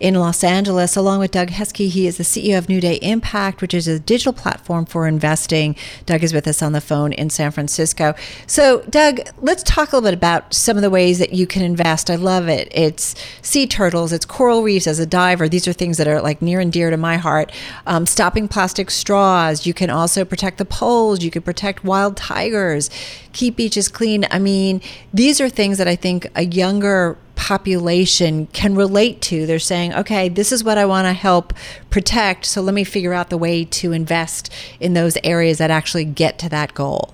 [0.00, 1.88] in Los Angeles, along with Doug Heske.
[1.88, 5.76] He is the CEO of New Day Impact, which is a digital platform for investing.
[6.04, 8.16] Doug is with us on the phone in San Francisco.
[8.48, 11.62] So, Doug, let's talk a little bit about some of the ways that you can
[11.62, 12.10] invest.
[12.10, 12.66] I love it.
[12.72, 15.48] It's sea turtles, it's coral reefs as a diver.
[15.48, 17.52] These are things that are like near and dear to my heart.
[17.86, 19.64] Um, stopping plastic straws.
[19.64, 22.90] You can also protect the poles, you can protect wild tigers,
[23.32, 24.24] keep beaches clean.
[24.30, 24.80] I mean,
[25.12, 29.44] these are things that I think a younger population can relate to.
[29.44, 31.52] They're saying, okay, this is what I want to help
[31.90, 32.46] protect.
[32.46, 34.50] So let me figure out the way to invest
[34.80, 37.12] in those areas that actually get to that goal.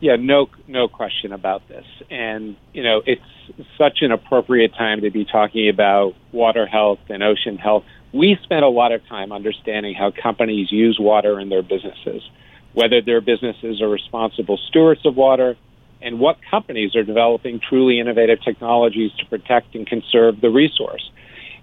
[0.00, 1.84] Yeah, no, no question about this.
[2.08, 3.20] And, you know, it's
[3.76, 7.84] such an appropriate time to be talking about water health and ocean health.
[8.14, 12.22] We spend a lot of time understanding how companies use water in their businesses
[12.76, 15.56] whether their businesses are responsible stewards of water,
[16.02, 21.10] and what companies are developing truly innovative technologies to protect and conserve the resource,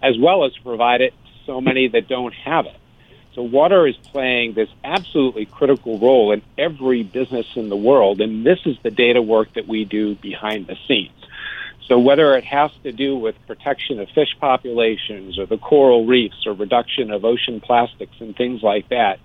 [0.02, 2.76] as well as provide it to so many that don't have it.
[3.36, 8.44] So, water is playing this absolutely critical role in every business in the world, and
[8.44, 11.12] this is the data work that we do behind the scenes.
[11.88, 16.48] So, whether it has to do with protection of fish populations or the coral reefs
[16.48, 19.20] or reduction of ocean plastics and things like that,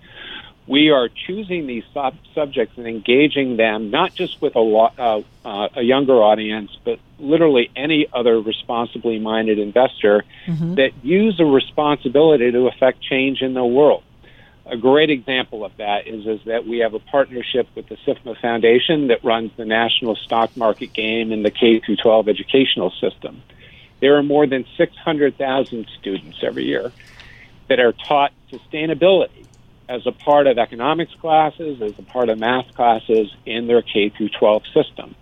[0.69, 5.23] we are choosing these sub- subjects and engaging them not just with a, lo- uh,
[5.45, 10.75] uh, a younger audience, but literally any other responsibly minded investor mm-hmm.
[10.75, 14.03] that use a responsibility to affect change in the world.
[14.67, 18.39] A great example of that is, is that we have a partnership with the SIFMA
[18.39, 23.43] Foundation that runs the national stock market game in the K 12 educational system.
[24.01, 26.93] There are more than 600,000 students every year
[27.69, 29.48] that are taught sustainability
[29.89, 34.11] as a part of economics classes, as a part of math classes in their K
[34.11, 35.15] through 12 system.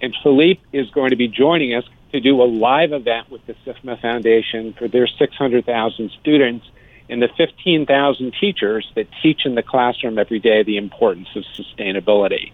[0.00, 3.54] And Philippe is going to be joining us to do a live event with the
[3.66, 6.66] SIFMA Foundation for their 600,000 students
[7.08, 12.52] and the 15,000 teachers that teach in the classroom every day the importance of sustainability.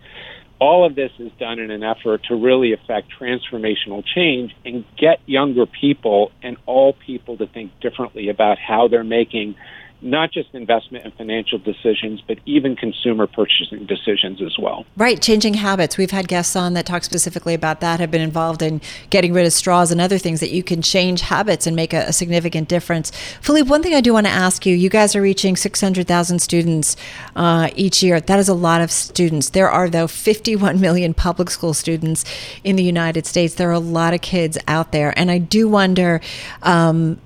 [0.58, 5.20] All of this is done in an effort to really affect transformational change and get
[5.26, 9.56] younger people and all people to think differently about how they're making
[10.02, 14.86] not just investment and financial decisions, but even consumer purchasing decisions as well.
[14.96, 15.98] Right, changing habits.
[15.98, 18.80] We've had guests on that talk specifically about that, have been involved in
[19.10, 22.04] getting rid of straws and other things that you can change habits and make a,
[22.08, 23.10] a significant difference.
[23.40, 26.96] Philippe, one thing I do want to ask you you guys are reaching 600,000 students
[27.36, 28.20] uh, each year.
[28.20, 29.50] That is a lot of students.
[29.50, 32.24] There are, though, 51 million public school students
[32.64, 33.54] in the United States.
[33.54, 35.12] There are a lot of kids out there.
[35.18, 36.20] And I do wonder,
[36.62, 37.20] um,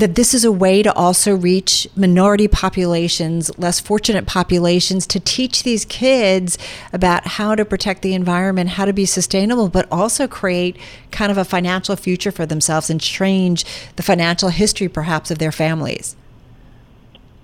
[0.00, 5.62] that this is a way to also reach minority populations, less fortunate populations, to teach
[5.62, 6.58] these kids
[6.92, 10.76] about how to protect the environment, how to be sustainable, but also create
[11.10, 13.64] kind of a financial future for themselves and change
[13.96, 16.16] the financial history perhaps of their families.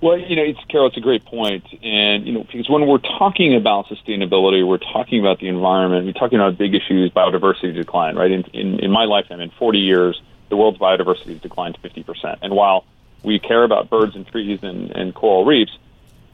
[0.01, 0.87] Well, you know, it's Carol.
[0.87, 5.19] It's a great point, and you know, because when we're talking about sustainability, we're talking
[5.19, 6.05] about the environment.
[6.05, 8.15] We're talking about big issues, biodiversity decline.
[8.15, 8.29] Right?
[8.29, 12.39] In in, in my lifetime, in 40 years, the world's biodiversity has declined 50%.
[12.41, 12.85] And while
[13.23, 15.77] we care about birds and trees and, and coral reefs,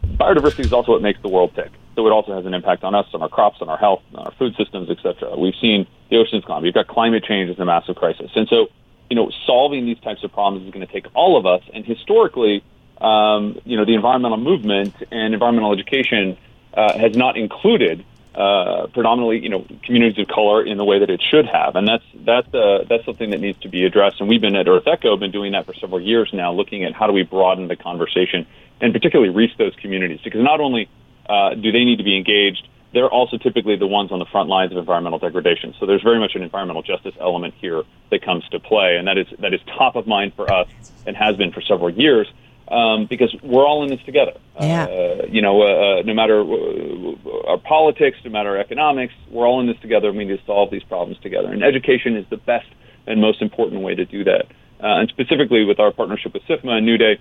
[0.05, 1.71] biodiversity is also what makes the world tick.
[1.95, 4.25] So it also has an impact on us, on our crops, on our health, on
[4.25, 5.37] our food systems, etc.
[5.37, 6.63] We've seen the oceans gone.
[6.63, 8.31] We've got climate change as a massive crisis.
[8.35, 8.67] And so,
[9.09, 11.61] you know, solving these types of problems is going to take all of us.
[11.73, 12.63] And historically,
[12.99, 16.37] um, you know, the environmental movement and environmental education
[16.73, 18.03] uh, has not included
[18.35, 21.87] uh, predominantly, you know, communities of color in the way that it should have, and
[21.87, 24.19] that's that's uh, that's something that needs to be addressed.
[24.19, 27.05] And we've been at EarthEcho been doing that for several years now, looking at how
[27.05, 28.47] do we broaden the conversation
[28.81, 30.89] and particularly reach those communities because not only
[31.29, 34.49] uh, do they need to be engaged, they're also typically the ones on the front
[34.49, 35.73] lines of environmental degradation.
[35.79, 39.17] So there's very much an environmental justice element here that comes to play, and that
[39.17, 40.67] is that is top of mind for us
[41.05, 42.27] and has been for several years
[42.67, 44.33] um, because we're all in this together.
[44.59, 44.85] Yeah.
[44.85, 49.47] Uh, you know, uh, uh no matter uh, our politics, no matter our economics, we're
[49.47, 50.11] all in this together.
[50.11, 51.51] We need to solve these problems together.
[51.51, 52.67] And education is the best
[53.05, 54.45] and most important way to do that.
[54.79, 57.19] Uh, and specifically with our partnership with SIFMA and New Day,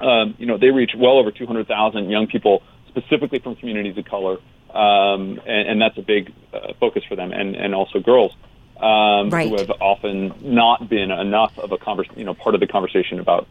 [0.00, 4.38] um, you know, they reach well over 200,000 young people, specifically from communities of color,
[4.70, 8.32] um, and, and, that's a big uh, focus for them, and, and also girls.
[8.76, 9.48] Um, right.
[9.48, 13.20] who have often not been enough of a convers- you know, part of the conversation
[13.20, 13.46] about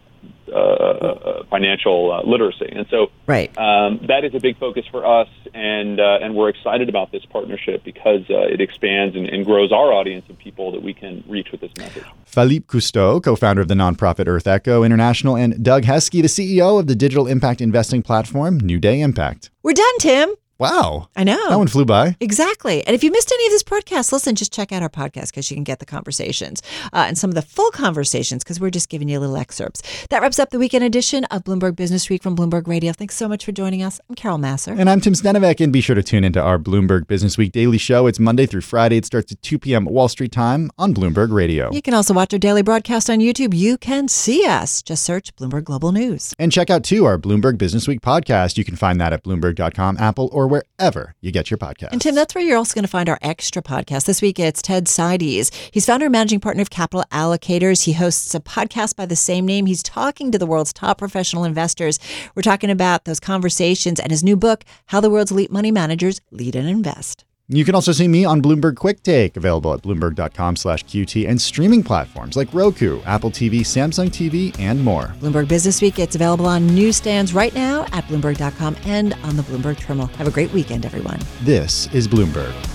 [0.49, 2.69] uh, uh, financial uh, literacy.
[2.71, 3.55] And so right.
[3.57, 7.25] um, that is a big focus for us, and uh, and we're excited about this
[7.25, 11.23] partnership because uh, it expands and, and grows our audience of people that we can
[11.27, 12.03] reach with this message.
[12.25, 16.95] Philippe Cousteau, co-founder of the nonprofit EarthEcho International, and Doug Heske, the CEO of the
[16.95, 19.49] digital impact investing platform New Day Impact.
[19.63, 20.35] We're done, Tim.
[20.59, 21.09] Wow.
[21.15, 21.49] I know.
[21.49, 22.15] That one flew by.
[22.19, 22.85] Exactly.
[22.85, 25.49] And if you missed any of this broadcast, listen, just check out our podcast because
[25.49, 26.61] you can get the conversations
[26.93, 29.81] uh, and some of the full conversations because we're just giving you little excerpts.
[30.09, 32.93] That wraps up the weekend edition of Bloomberg Businessweek from Bloomberg Radio.
[32.93, 33.99] Thanks so much for joining us.
[34.07, 34.77] I'm Carol Massar.
[34.77, 35.59] And I'm Tim Stenovec.
[35.59, 38.05] And be sure to tune into our Bloomberg Businessweek daily show.
[38.05, 38.97] It's Monday through Friday.
[38.97, 39.85] It starts at 2 p.m.
[39.85, 41.71] Wall Street time on Bloomberg Radio.
[41.71, 43.53] You can also watch our daily broadcast on YouTube.
[43.55, 44.81] You can see us.
[44.83, 46.33] Just search Bloomberg Global News.
[46.37, 48.57] And check out, too, our Bloomberg Businessweek podcast.
[48.57, 51.89] You can find that at Bloomberg.com, Apple, or wherever you get your podcast.
[51.91, 54.05] And Tim, that's where you're also going to find our extra podcast.
[54.05, 55.51] This week it's Ted Seides.
[55.71, 57.83] He's founder and managing partner of Capital Allocators.
[57.83, 59.65] He hosts a podcast by the same name.
[59.65, 61.99] He's talking to the world's top professional investors.
[62.35, 66.19] We're talking about those conversations and his new book, How the World's Elite Money Managers
[66.31, 67.23] Lead and Invest.
[67.53, 71.83] You can also see me on Bloomberg QuickTake, available at bloomberg.com slash QT and streaming
[71.83, 75.13] platforms like Roku, Apple TV, Samsung TV, and more.
[75.19, 80.07] Bloomberg Businessweek, it's available on newsstands right now at bloomberg.com and on the Bloomberg Terminal.
[80.07, 81.19] Have a great weekend, everyone.
[81.41, 82.72] This is Bloomberg.